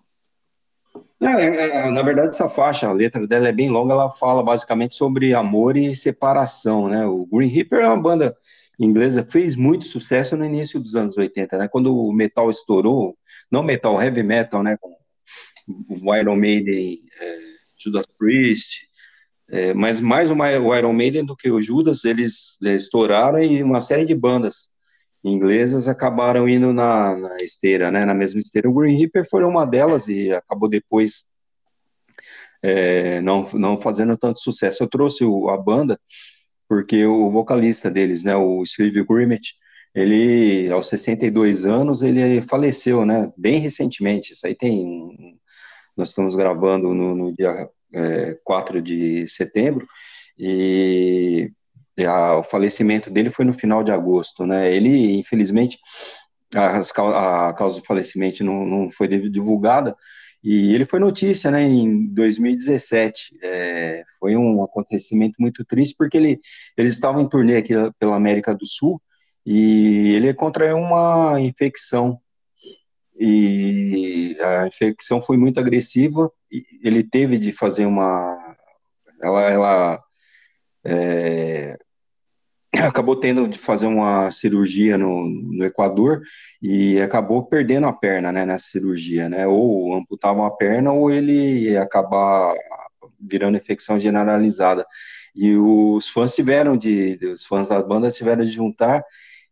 [1.21, 4.43] É, é, é, na verdade, essa faixa, a letra dela é bem longa, ela fala
[4.43, 7.07] basicamente sobre amor e separação, né?
[7.07, 8.37] O Green Reaper é uma banda
[8.79, 11.69] inglesa, fez muito sucesso no início dos anos 80, né?
[11.69, 13.17] Quando o metal estourou,
[13.51, 14.77] não metal, heavy metal, né?
[14.77, 14.97] Com
[15.67, 17.39] o Iron Maiden, é,
[17.77, 18.87] Judas Priest,
[19.49, 23.81] é, mas mais o Iron Maiden do que o Judas, eles é, estouraram e uma
[23.81, 24.71] série de bandas
[25.27, 28.69] inglesas acabaram indo na, na esteira, né, na mesma esteira.
[28.69, 31.25] O Green Reaper foi uma delas e acabou depois
[32.63, 34.83] é, não, não fazendo tanto sucesso.
[34.83, 36.01] Eu trouxe o- a banda
[36.69, 39.55] porque o vocalista deles, né, o Steve Grimmett,
[39.95, 44.33] ele, aos 62 anos, ele faleceu, né, bem recentemente.
[44.33, 45.39] Isso aí tem...
[45.97, 49.87] Nós estamos gravando no, no dia é, 4 de setembro
[50.39, 51.51] e
[52.05, 54.75] a- o falecimento dele foi no final de agosto, né?
[54.75, 55.79] Ele, infelizmente,
[56.55, 59.97] a, a causa do falecimento não, não foi divulgada
[60.43, 61.63] e ele foi notícia, né?
[61.63, 66.41] Em 2017, É, foi um acontecimento muito triste porque ele
[66.77, 69.01] eles estavam em turnê aqui pela América do Sul
[69.45, 72.21] e ele contraiu uma infecção
[73.19, 76.31] e a infecção foi muito agressiva
[76.83, 78.37] ele teve de fazer uma
[79.23, 80.05] ela, ela
[80.85, 81.77] é,
[82.79, 86.23] acabou tendo de fazer uma cirurgia no, no Equador
[86.63, 91.71] e acabou perdendo a perna, né, nessa cirurgia, né, ou amputava a perna ou ele
[91.71, 92.55] ia acabar
[93.21, 94.87] virando infecção generalizada.
[95.35, 99.05] E os fãs tiveram de, os fãs das bandas tiveram de juntar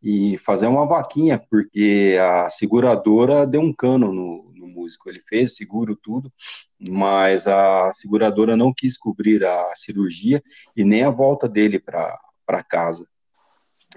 [0.03, 5.57] e fazer uma vaquinha, porque a seguradora deu um cano no, no músico, ele fez
[5.57, 6.33] seguro tudo,
[6.79, 10.43] mas a seguradora não quis cobrir a cirurgia
[10.77, 13.07] e nem a volta dele para casa.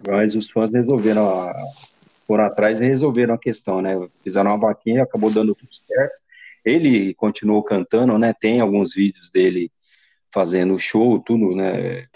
[0.06, 1.54] Mas os fãs resolveram, a,
[2.26, 3.94] foram atrás e resolveram a questão, né?
[4.24, 6.16] Fizeram uma vaquinha, acabou dando tudo certo.
[6.64, 8.34] Ele continuou cantando, né?
[8.34, 9.72] Tem alguns vídeos dele
[10.32, 12.08] fazendo show, tudo, né?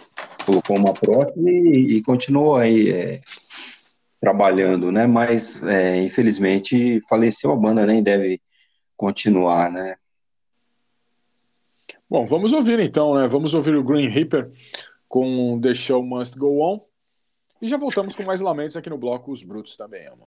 [0.45, 3.21] Colocou uma prótese e, e continuou aí é,
[4.19, 5.07] trabalhando, né?
[5.07, 8.41] Mas é, infelizmente faleceu a banda, nem deve
[8.95, 9.95] continuar, né?
[12.07, 13.27] Bom, vamos ouvir então, né?
[13.27, 14.51] Vamos ouvir o Green Reaper
[15.07, 16.90] com The Show Must Go On.
[17.61, 20.30] E já voltamos com mais lamentos aqui no bloco Os Brutos Também Amam.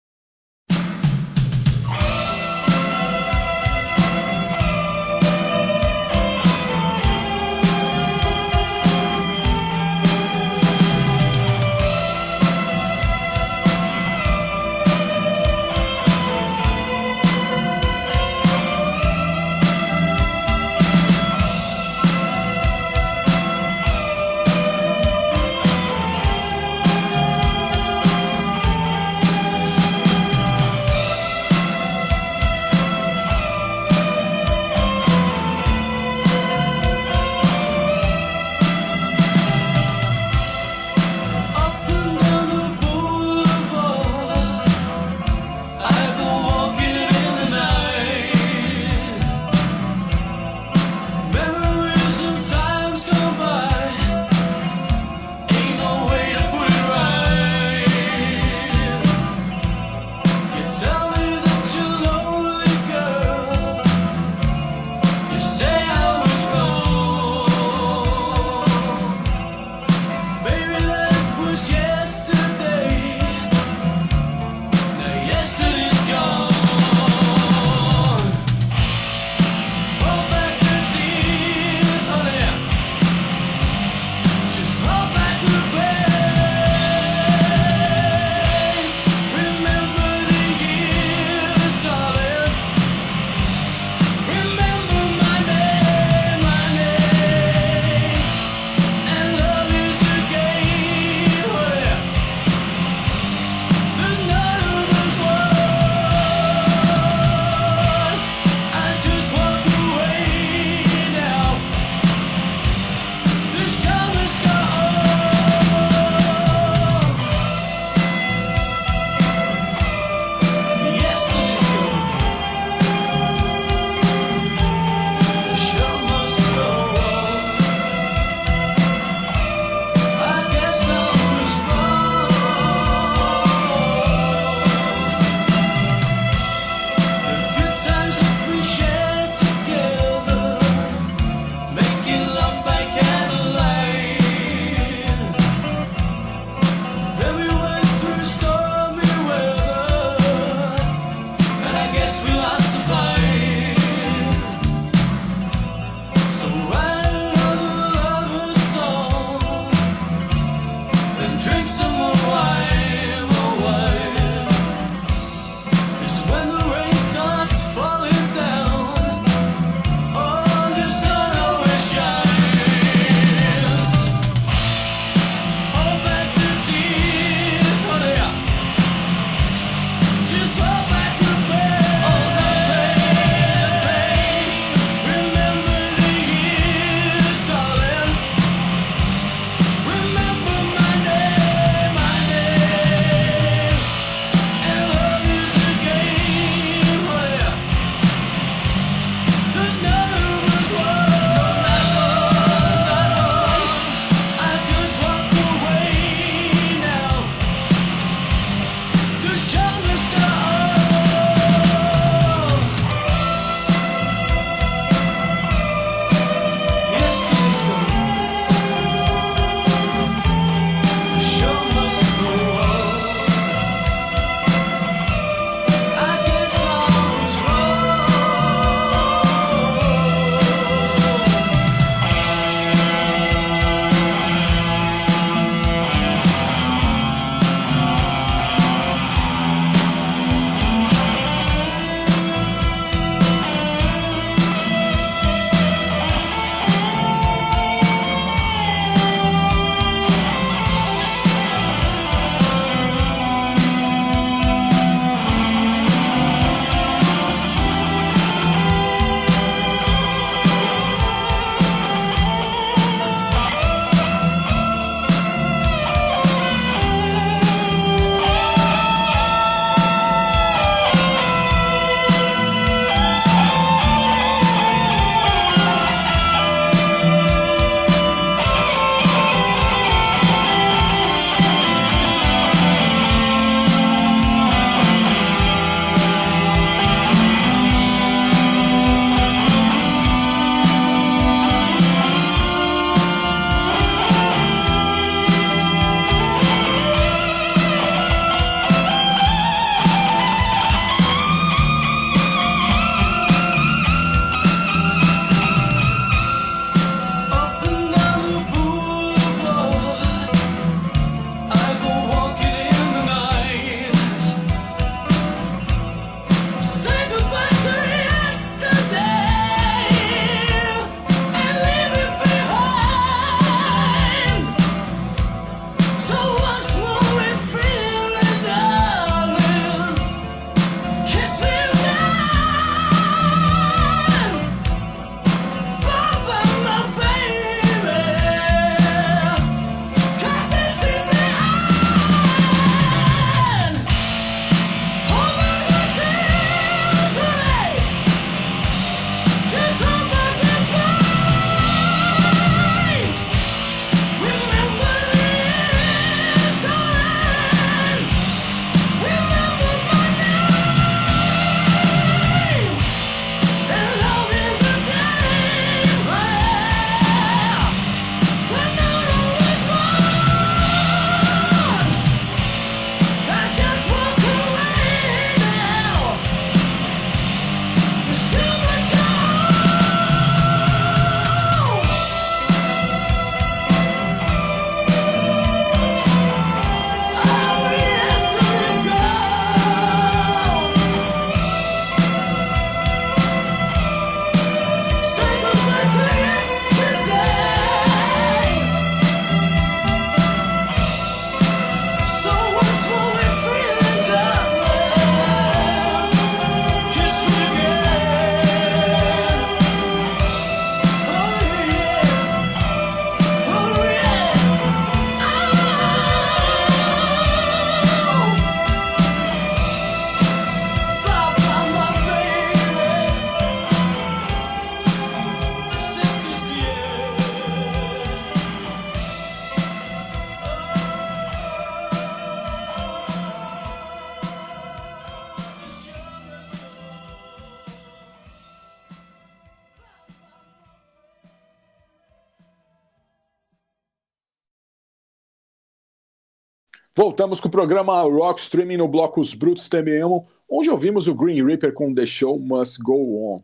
[447.03, 450.01] Voltamos com o programa Rock Streaming no bloco Os Brutos Também
[450.47, 453.43] onde ouvimos o Green Reaper com The Show Must Go On.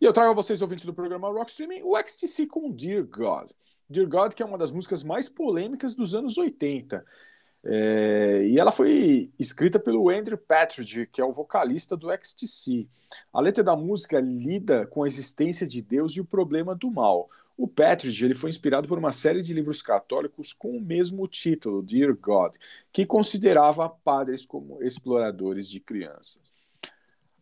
[0.00, 3.50] E eu trago a vocês, ouvintes do programa Rock Streaming, o XTC com Dear God.
[3.90, 7.04] Dear God, que é uma das músicas mais polêmicas dos anos 80.
[7.62, 12.88] É, e ela foi escrita pelo Andrew Patridge, que é o vocalista do XTC.
[13.30, 17.28] A letra da música lida com a existência de Deus e o problema do mal.
[17.58, 21.82] O Patridge ele foi inspirado por uma série de livros católicos com o mesmo título,
[21.82, 22.54] Dear God,
[22.92, 26.40] que considerava padres como exploradores de crianças.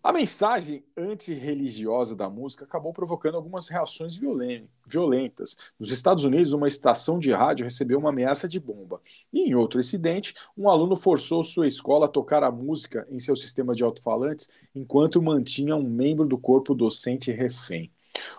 [0.02, 5.58] A mensagem antirreligiosa da música acabou provocando algumas reações violen- violentas.
[5.78, 9.02] Nos Estados Unidos, uma estação de rádio recebeu uma ameaça de bomba.
[9.30, 13.36] E em outro incidente, um aluno forçou sua escola a tocar a música em seu
[13.36, 17.92] sistema de alto-falantes enquanto mantinha um membro do corpo docente refém.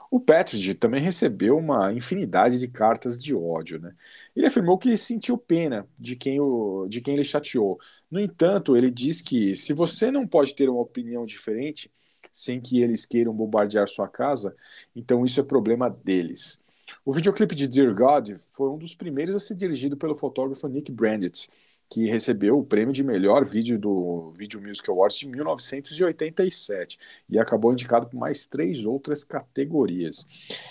[0.10, 3.80] O Petridge também recebeu uma infinidade de cartas de ódio.
[3.80, 3.94] Né?
[4.36, 7.80] Ele afirmou que sentiu pena de quem, o, de quem ele chateou.
[8.10, 11.92] No entanto, ele diz que se você não pode ter uma opinião diferente
[12.32, 14.56] sem que eles queiram bombardear sua casa,
[14.96, 16.64] então isso é problema deles.
[17.04, 20.92] O videoclipe de Dear God foi um dos primeiros a ser dirigido pelo fotógrafo Nick
[20.92, 21.50] Brandit,
[21.90, 27.00] que recebeu o prêmio de melhor vídeo do Video Music Awards de 1987
[27.30, 30.28] e acabou indicado por mais três outras categorias.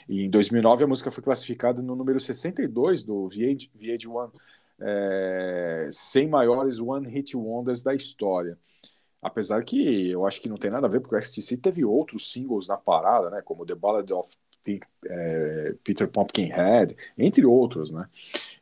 [0.09, 4.30] E em 2009 a música foi classificada no número 62 do VH, VH1
[4.80, 8.59] é, 100 maiores One Hit Wonders da história.
[9.22, 12.30] Apesar que eu acho que não tem nada a ver, porque o XTC teve outros
[12.30, 14.36] singles na parada, né, como The Ballad of
[15.05, 18.09] é, Peter Pumpkinhead, entre outros, né?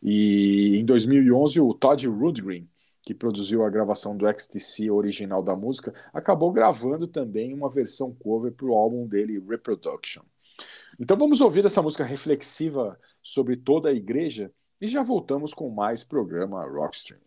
[0.03, 2.69] E em 2011 o Todd Rundgren,
[3.03, 8.53] que produziu a gravação do XTC original da música, acabou gravando também uma versão cover
[8.53, 10.23] para o álbum dele Reproduction.
[10.99, 14.51] Então vamos ouvir essa música reflexiva sobre toda a igreja
[14.81, 17.21] e já voltamos com mais programa Rockstream.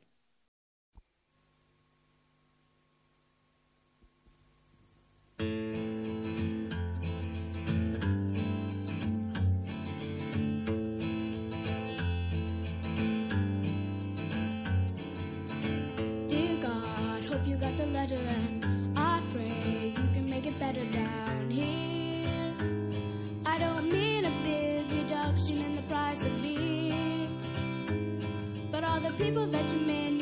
[29.27, 30.16] People that you made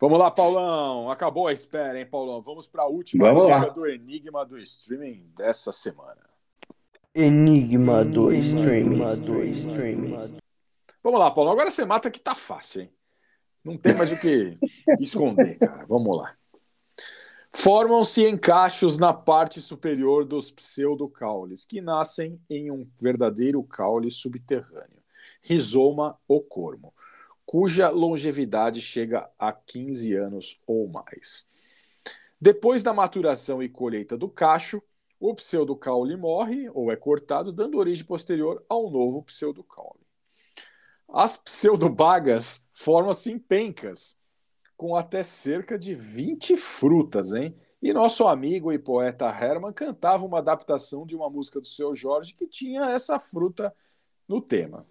[0.00, 1.10] Vamos lá, Paulão.
[1.10, 2.40] Acabou a espera, hein, Paulão?
[2.40, 3.68] Vamos para a última Vamos dica lá.
[3.68, 6.16] do enigma do streaming dessa semana.
[7.14, 9.20] Enigma do streaming.
[9.20, 10.38] do streaming.
[11.02, 11.52] Vamos lá, Paulão.
[11.52, 12.90] Agora você mata que tá fácil, hein?
[13.62, 14.56] Não tem mais o que
[14.98, 15.84] esconder, cara.
[15.86, 16.34] Vamos lá.
[17.52, 25.02] Formam-se encachos na parte superior dos pseudocaules, que nascem em um verdadeiro caule subterrâneo,
[25.42, 26.94] rizoma ou cormo,
[27.50, 31.48] cuja longevidade chega a 15 anos ou mais.
[32.40, 34.80] Depois da maturação e colheita do cacho,
[35.18, 39.98] o pseudocaule morre ou é cortado, dando origem posterior ao novo pseudocaule.
[41.08, 44.16] As pseudobagas formam-se em pencas,
[44.76, 47.52] com até cerca de 20 frutas, hein?
[47.82, 52.32] E nosso amigo e poeta Herman cantava uma adaptação de uma música do seu Jorge
[52.32, 53.74] que tinha essa fruta
[54.28, 54.86] no tema.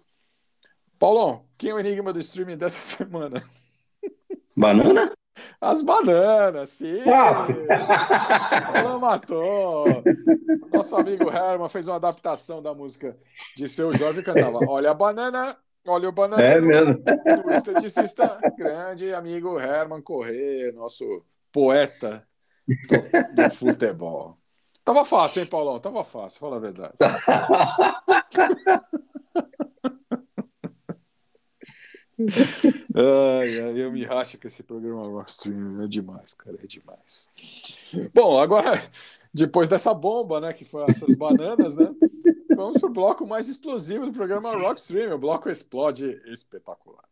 [1.00, 3.42] Paulão, quem é o enigma do streaming dessa semana?
[4.54, 5.10] Banana?
[5.58, 7.00] As bananas, sim!
[7.10, 7.46] Ah.
[8.70, 9.86] Paulão matou!
[10.70, 13.16] Nosso amigo Herman fez uma adaptação da música
[13.56, 15.56] de seu Jorge e cantava: Olha a banana,
[15.86, 16.42] olha o banana.
[16.42, 16.98] É mesmo.
[16.98, 22.28] do esteticista grande amigo Herman Corrêa, nosso poeta
[22.68, 24.36] do, do futebol.
[24.84, 25.80] Tava fácil, hein, Paulão?
[25.80, 26.92] Tava fácil, fala a verdade.
[32.94, 37.28] Ai, ai, eu me racho que esse programa Rockstream é demais, cara, é demais.
[38.12, 38.82] Bom, agora,
[39.32, 41.94] depois dessa bomba, né, que foi essas bananas, né,
[42.54, 47.04] vamos pro bloco mais explosivo do programa Rockstream, o bloco Explode Espetacular.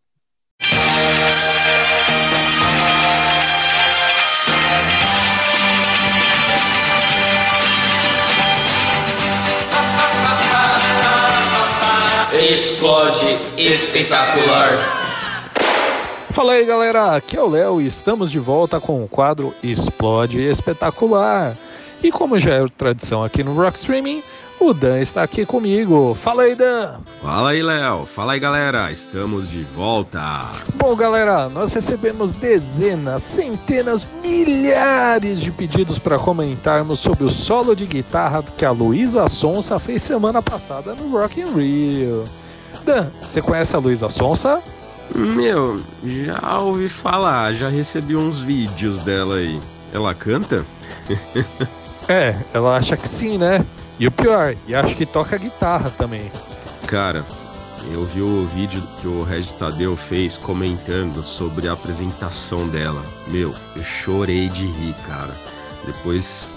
[12.41, 14.79] Explode espetacular.
[16.31, 20.41] Fala aí galera, aqui é o Léo e estamos de volta com o quadro Explode
[20.41, 21.57] Espetacular.
[22.01, 24.23] E como já é tradição aqui no Rock Streaming,
[24.61, 26.17] o Dan está aqui comigo.
[26.21, 26.97] Fala aí, Dan!
[27.23, 28.07] Fala aí, Léo.
[28.07, 28.91] Fala aí, galera.
[28.91, 30.45] Estamos de volta.
[30.75, 37.87] Bom, galera, nós recebemos dezenas, centenas, milhares de pedidos para comentarmos sobre o solo de
[37.87, 42.25] guitarra que a Luísa Sonsa fez semana passada no Rock in Rio.
[42.85, 44.61] Dan, você conhece a Luísa Sonsa?
[45.15, 49.61] Meu, já ouvi falar, já recebi uns vídeos dela aí.
[49.93, 50.65] Ela canta?
[52.11, 53.63] É, ela acha que sim, né?
[53.99, 56.31] E o pior, e acho que toca guitarra também.
[56.87, 57.25] Cara,
[57.93, 63.03] eu vi o vídeo que o Regis Tadeu fez comentando sobre a apresentação dela.
[63.27, 65.35] Meu, eu chorei de rir, cara.
[65.85, 66.53] Depois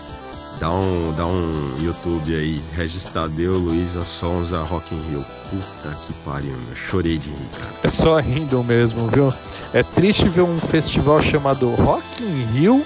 [0.59, 5.26] dá um, dá um YouTube aí, Regis Tadeu, Luísa Sonza, Rock in Rio.
[5.49, 6.76] Puta que pariu, meu.
[6.76, 7.73] Chorei de rir, cara.
[7.84, 9.34] É só rindo mesmo, viu?
[9.73, 12.85] É triste ver um festival chamado Rock in Rio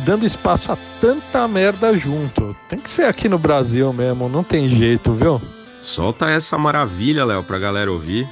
[0.00, 2.56] dando espaço a tanta merda junto.
[2.68, 5.40] Tem que ser aqui no Brasil mesmo, não tem jeito, viu?
[5.82, 8.26] Solta essa maravilha, Léo, pra galera ouvir.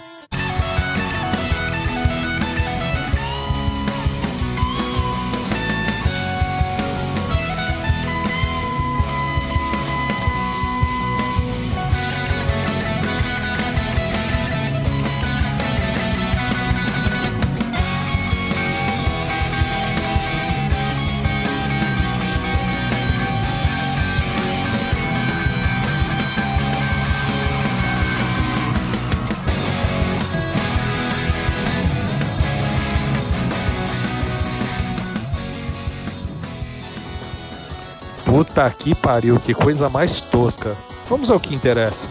[38.61, 40.77] Puta que pariu, que coisa mais tosca.
[41.09, 42.07] Vamos ao que interessa.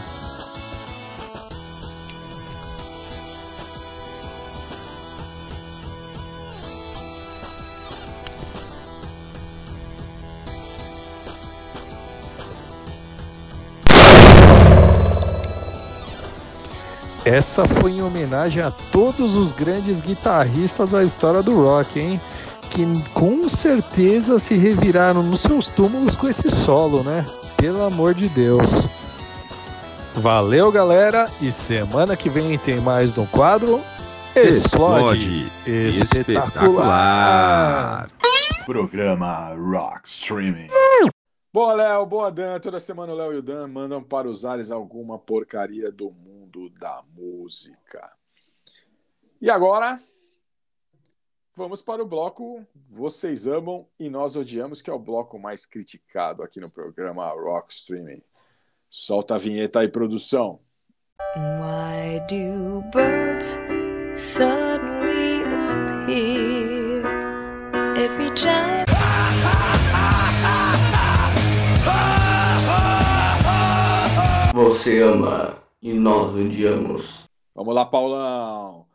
[17.24, 22.20] Essa foi em homenagem a todos os grandes guitarristas da história do rock, hein?
[22.80, 27.26] Que com certeza se reviraram nos seus túmulos com esse solo, né?
[27.58, 28.72] Pelo amor de Deus.
[30.16, 33.82] Valeu, galera, e semana que vem tem mais no quadro
[34.34, 38.10] Explode, espetacular.
[38.66, 40.70] Programa Rock Streaming.
[41.52, 42.62] Boa, Léo, boa, Dan.
[42.62, 46.70] Toda semana o Léo e o Dan mandam para os ares alguma porcaria do mundo
[46.80, 48.10] da música.
[49.42, 50.00] E agora,
[51.60, 56.42] vamos para o bloco Vocês Amam e Nós Odiamos, que é o bloco mais criticado
[56.42, 58.22] aqui no programa Rock Streaming.
[58.90, 60.62] Solta a vinheta aí, produção.
[61.36, 63.60] Why do birds
[64.16, 67.04] suddenly appear
[67.98, 68.86] every time.
[74.54, 77.28] Você ama e nós odiamos.
[77.54, 78.89] Vamos lá, Paulão.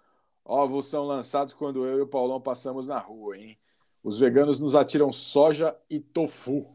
[0.44, 3.58] Ovos são lançados quando eu e o Paulão passamos na rua, hein?
[4.02, 6.66] Os veganos nos atiram soja e tofu.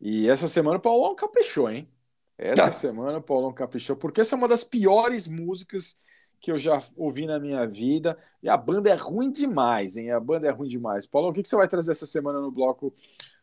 [0.00, 1.88] E essa semana o Paulão caprichou, hein?
[2.36, 2.72] Essa Ah.
[2.72, 5.96] semana o Paulão caprichou, porque essa é uma das piores músicas
[6.38, 8.16] que eu já ouvi na minha vida.
[8.42, 10.10] E a banda é ruim demais, hein?
[10.10, 11.06] A banda é ruim demais.
[11.06, 12.94] Paulão, o que que você vai trazer essa semana no bloco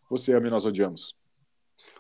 [0.10, 1.16] Você Ama e Nós Odiamos?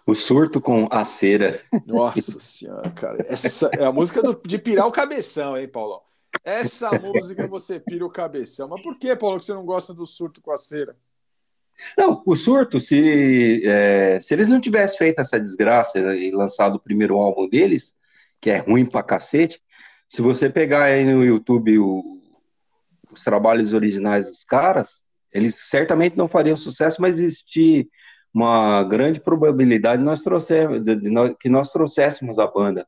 [0.06, 1.61] O surto com a cera.
[1.85, 3.18] Nossa senhora, cara.
[3.27, 6.02] Essa é a música do- de pirar o cabeção, hein, Paulão?
[6.43, 8.67] Essa música você pira o cabeção.
[8.67, 10.95] Mas por que, Paulo, que você não gosta do surto com a cera?
[11.97, 16.79] Não, o surto, se, é, se eles não tivessem feito essa desgraça e lançado o
[16.79, 17.95] primeiro álbum deles,
[18.41, 19.61] que é ruim pra cacete,
[20.09, 22.21] se você pegar aí no YouTube o-
[23.13, 27.85] os trabalhos originais dos caras, eles certamente não fariam sucesso, mas existia
[28.33, 32.87] uma grande probabilidade de nós de- que nós trouxéssemos a banda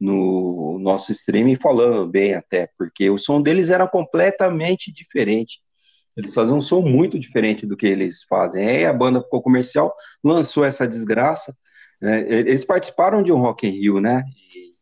[0.00, 5.60] no nosso streaming falando bem até, porque o som deles era completamente diferente.
[6.16, 8.66] Eles faziam um som muito diferente do que eles fazem.
[8.66, 9.94] Aí a banda ficou comercial,
[10.24, 11.54] lançou essa desgraça.
[12.00, 12.26] né?
[12.28, 14.24] Eles participaram de um Rock in Rio, né?
[14.54, 14.74] E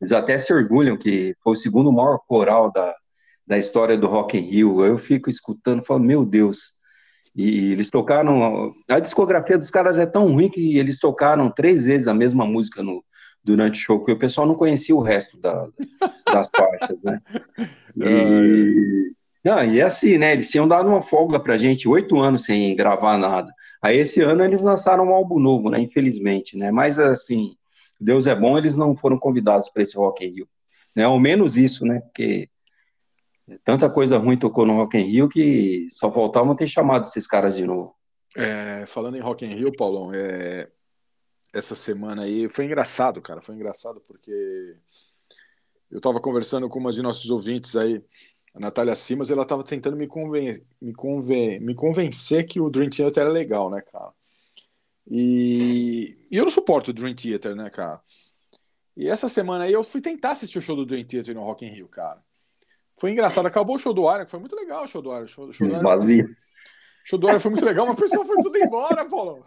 [0.00, 2.94] eles até se orgulham que foi o segundo maior coral da,
[3.46, 4.84] da história do Rock in Rio.
[4.84, 6.76] Eu fico escutando, falo, meu Deus.
[7.34, 8.74] E eles tocaram.
[8.88, 12.82] A discografia dos caras é tão ruim que eles tocaram três vezes a mesma música
[12.82, 13.04] no,
[13.46, 15.68] durante o show, porque o pessoal não conhecia o resto da-
[16.32, 17.20] das faixas, né?
[17.98, 19.12] E,
[19.42, 20.32] não, e é assim, né?
[20.34, 23.50] Eles tinham dado uma folga pra gente, oito anos sem gravar nada.
[23.80, 25.80] Aí esse ano eles lançaram um álbum novo, né?
[25.80, 26.70] Infelizmente, né?
[26.70, 27.54] Mas assim,
[27.98, 30.48] Deus é bom, eles não foram convidados para esse Rock in Rio.
[30.94, 31.04] Né?
[31.04, 32.00] Ao menos isso, né?
[32.00, 32.50] Porque
[33.64, 37.56] tanta coisa ruim tocou no Rock in Rio que só faltava ter chamado esses caras
[37.56, 37.94] de novo.
[38.36, 40.68] É, falando em Rock in Rio, Paulão, é,
[41.56, 43.40] essa semana aí foi engraçado, cara.
[43.40, 44.76] Foi engraçado porque
[45.90, 48.02] eu tava conversando com uma de nossos ouvintes aí,
[48.54, 52.90] a Natália Simas, ela tava tentando me, conven me, conven me convencer que o Dream
[52.90, 54.12] Theater era legal, né, cara?
[55.08, 58.00] E, e eu não suporto o Dream Theater, né, cara?
[58.96, 61.66] E essa semana aí eu fui tentar assistir o show do Dream Theater no Rock
[61.66, 62.20] in Rio, cara.
[62.98, 63.46] Foi engraçado.
[63.46, 65.26] Acabou o show do Iron, que foi muito legal o show do Iron.
[65.26, 66.24] Show, show Esvazia.
[67.04, 69.44] show do Iron foi muito legal, mas o pessoal foi tudo embora, Paulo.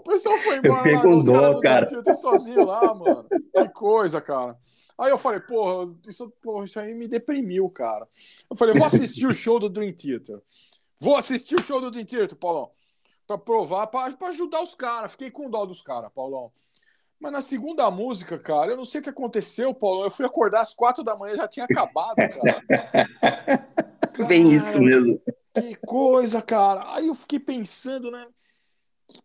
[0.00, 0.82] O pessoal foi embora.
[0.82, 1.84] fiquei lá, com dó, cara.
[1.84, 3.26] Dream Theater sozinho lá, mano.
[3.54, 4.56] Que coisa, cara.
[4.98, 8.08] Aí eu falei, porra, isso, porra, isso aí me deprimiu, cara.
[8.50, 10.40] Eu falei, vou assistir o show do Dream Theater.
[10.98, 12.70] Vou assistir o show do Dream Theater, Paulão.
[13.26, 15.12] Pra provar, pra, pra ajudar os caras.
[15.12, 16.50] Fiquei com dó dos caras, Paulão.
[17.20, 20.04] Mas na segunda música, cara, eu não sei o que aconteceu, Paulão.
[20.04, 23.66] Eu fui acordar às quatro da manhã, já tinha acabado, cara.
[24.26, 25.20] Bem isso mesmo.
[25.54, 26.94] Que coisa, cara.
[26.94, 28.26] Aí eu fiquei pensando, né?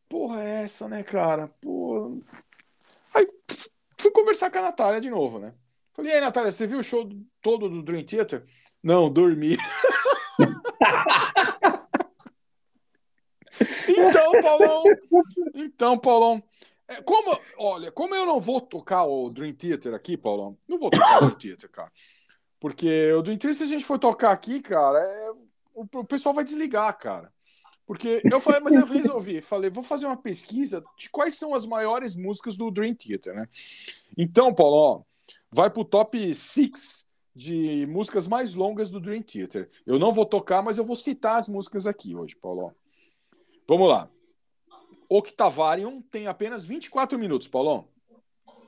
[0.10, 1.48] Porra é essa, né, cara?
[1.62, 2.14] Pô.
[3.14, 3.28] Aí
[4.00, 5.54] fui conversar com a Natália de novo, né?
[5.94, 7.08] Falei, e aí, Natália, você viu o show
[7.42, 8.44] todo do Dream Theater?
[8.84, 9.58] Não, dormi.
[13.88, 14.84] então, Paulão.
[15.54, 16.44] Então, Paulão.
[16.88, 20.90] é, como, olha, como eu não vou tocar o Dream Theater aqui, Paulão, não vou
[20.90, 21.92] tocar o Dream Theater, cara.
[22.60, 25.32] Porque o Dream Theater, se a gente for tocar aqui, cara, é-
[25.74, 27.34] o, o pessoal vai desligar, cara.
[27.86, 31.66] Porque eu falei, mas eu resolvi, falei, vou fazer uma pesquisa de quais são as
[31.66, 33.48] maiores músicas do Dream Theater, né?
[34.18, 35.02] Então, Paulo, ó,
[35.52, 37.06] vai pro top 6
[37.36, 39.70] de músicas mais longas do Dream Theater.
[39.86, 42.74] Eu não vou tocar, mas eu vou citar as músicas aqui hoje, Paulo.
[43.68, 44.10] Vamos lá.
[45.08, 47.88] Octavarium tem apenas 24 minutos, Paulão.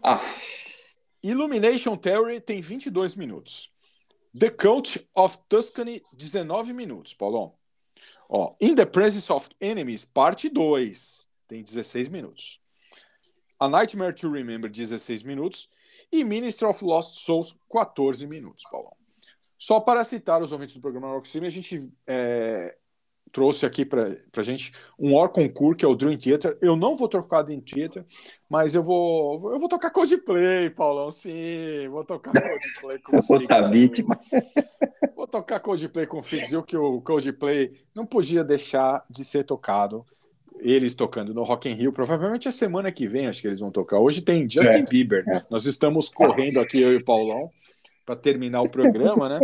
[0.03, 0.21] Ah,
[1.23, 3.71] Illumination Theory tem 22 minutos.
[4.37, 7.53] The Cult of Tuscany, 19 minutos, Paulão.
[8.29, 12.59] Ó, In the Presence of Enemies, parte 2, tem 16 minutos.
[13.59, 15.69] A Nightmare to Remember, 16 minutos.
[16.11, 18.95] E Ministry of Lost Souls, 14 minutos, Paulão.
[19.57, 22.77] Só para citar os ouvintes do programa Rock City, a gente é,
[23.31, 26.57] trouxe aqui para a gente um Or Concur, que é o Dream Theater.
[26.61, 28.05] Eu não vou tocar Dream Theater,
[28.49, 31.87] mas eu vou, eu vou tocar Coldplay, Paulão, sim.
[31.89, 33.67] Vou tocar Coldplay com Fix.
[33.69, 34.19] vítima.
[35.15, 40.05] Vou tocar Coldplay com Fix, viu que o Coldplay não podia deixar de ser tocado.
[40.59, 43.71] Eles tocando no Rock in Rio, provavelmente a semana que vem acho que eles vão
[43.71, 43.99] tocar.
[43.99, 45.25] Hoje tem Justin É, Bieber.
[45.49, 47.51] Nós estamos correndo aqui, eu e o Paulão,
[48.07, 49.39] para terminar o programa, né?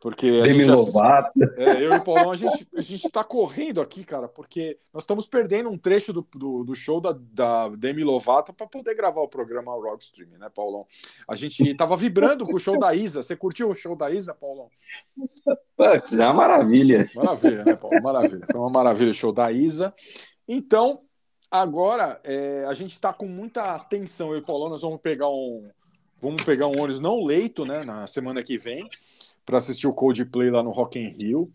[0.00, 1.30] Porque a Demi gente Lovato.
[1.56, 5.04] É, eu e o Paulão, a gente, a gente tá correndo aqui, cara, porque nós
[5.04, 9.20] estamos perdendo um trecho do, do, do show da, da Demi Lovato para poder gravar
[9.20, 10.86] o programa Rock Stream, né, Paulão?
[11.28, 13.22] A gente tava vibrando com o show da Isa.
[13.22, 14.68] Você curtiu o show da Isa, Paulão?
[15.76, 17.08] Putz, é uma maravilha.
[17.14, 18.02] Maravilha, né, Paulo?
[18.02, 18.46] Maravilha.
[18.50, 19.94] Foi uma maravilha o show da Isa.
[20.48, 21.00] Então,
[21.48, 24.30] agora é, a gente está com muita atenção.
[24.30, 25.70] Eu e o Paulão, nós vamos pegar um.
[26.20, 27.84] Vamos pegar um ônibus não leito, né?
[27.84, 28.88] Na semana que vem,
[29.46, 31.50] para assistir o Coldplay lá no Rock in Rio.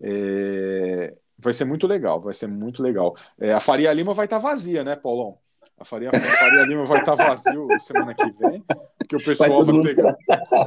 [0.00, 3.14] É, vai ser muito legal, vai ser muito legal.
[3.40, 5.38] É, a Faria Lima vai estar vazia, né, Paulão?
[5.78, 8.62] A Faria, a Faria Lima vai estar vazio semana que vem,
[8.98, 10.16] porque o pessoal vai, mundo- pegar.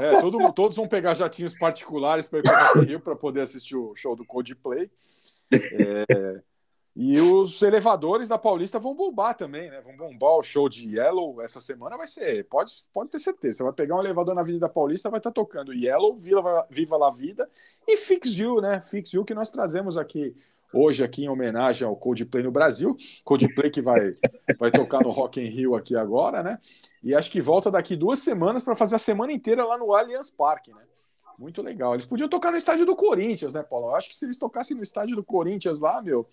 [0.01, 3.75] É, todo- todos vão pegar jatinhos particulares para ir para o Rio para poder assistir
[3.75, 4.89] o show do Coldplay.
[5.51, 6.41] É,
[6.99, 9.79] e os elevadores da Paulista vão bombar também, né?
[9.81, 11.95] Vão bombar o show de Yellow essa semana.
[11.95, 13.57] Vai ser, pode, pode ter certeza.
[13.57, 17.11] Você vai pegar um elevador na Avenida Paulista, vai estar tocando Yellow, Viva, Viva La
[17.11, 17.47] Vida
[17.87, 18.81] e Fix You, né?
[18.81, 20.35] Fix You que nós trazemos aqui
[20.73, 22.97] hoje aqui em homenagem ao Coldplay no Brasil.
[23.23, 24.17] Coldplay que vai,
[24.57, 26.57] vai tocar no Rock in Rio aqui agora, né?
[27.03, 30.31] E acho que volta daqui duas semanas para fazer a semana inteira lá no Allianz
[30.31, 30.81] Parque, né?
[31.37, 31.93] Muito legal.
[31.93, 33.89] Eles podiam tocar no estádio do Corinthians, né, Paulo?
[33.89, 36.27] Eu acho que se eles tocassem no estádio do Corinthians lá, meu,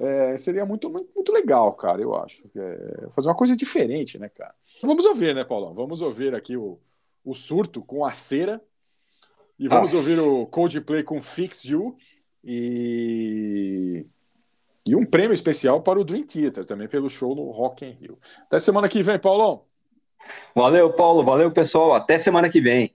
[0.00, 2.50] é, seria muito, muito, muito legal, cara, eu acho.
[2.56, 4.54] É, fazer uma coisa diferente, né, cara?
[4.82, 5.74] Vamos ouvir, né, Paulão?
[5.74, 6.78] Vamos ouvir aqui o,
[7.24, 8.60] o surto com a cera.
[9.58, 9.98] E vamos Ah.
[9.98, 11.94] ouvir o Coldplay com Fix You.
[12.42, 14.06] E,
[14.86, 18.18] e um prêmio especial para o Dream Theater, também pelo show no Rock in Rio.
[18.46, 19.64] Até semana que vem, Paulão.
[20.54, 21.22] Valeu, Paulo.
[21.22, 21.92] Valeu, pessoal.
[21.92, 22.94] Até semana que vem.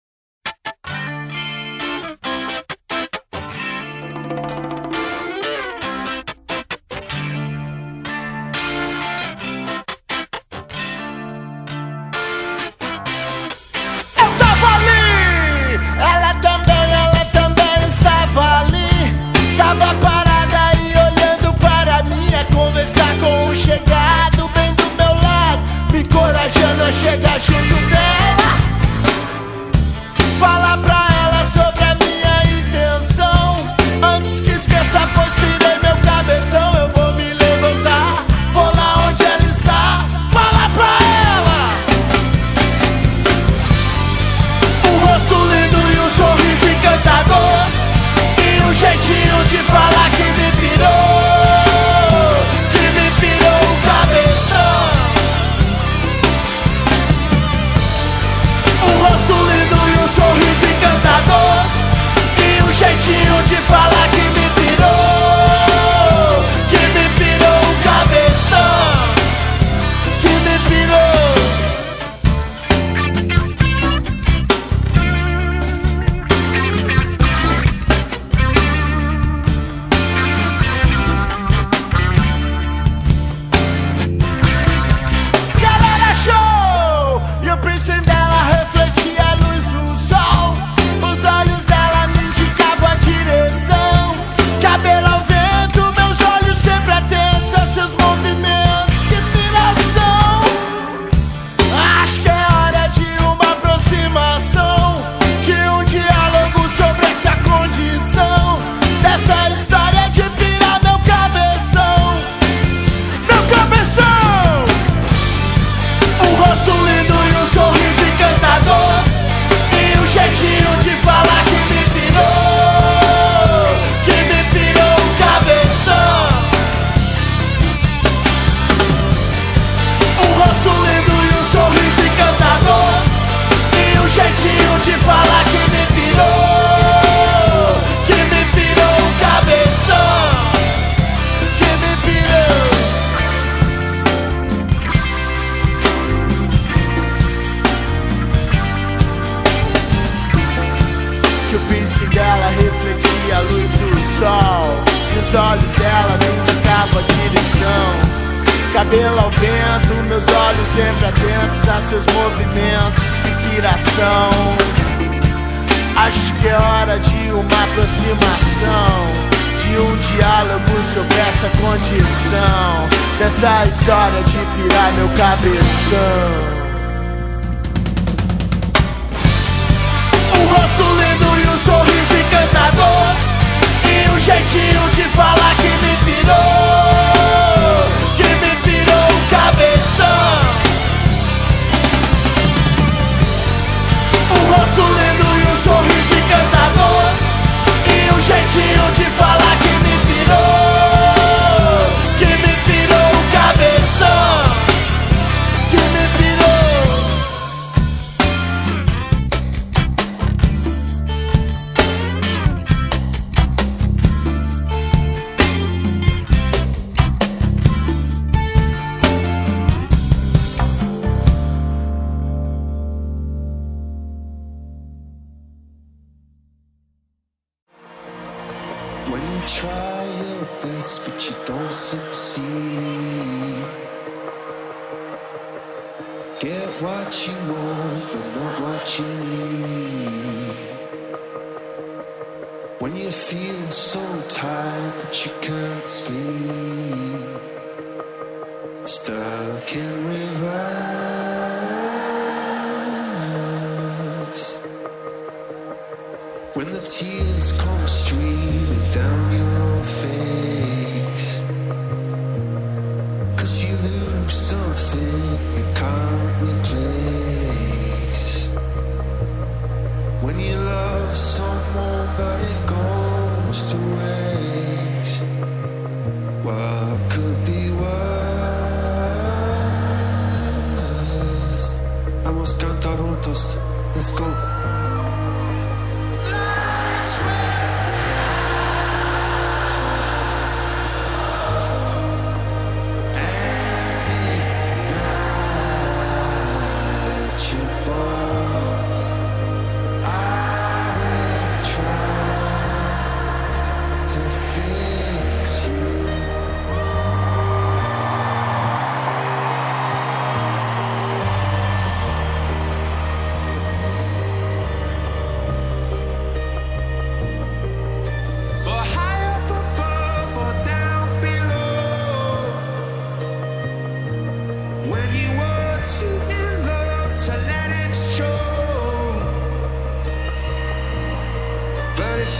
[173.33, 176.52] Condição Dessa história de pirar meu cabeção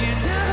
[0.04, 0.53] you were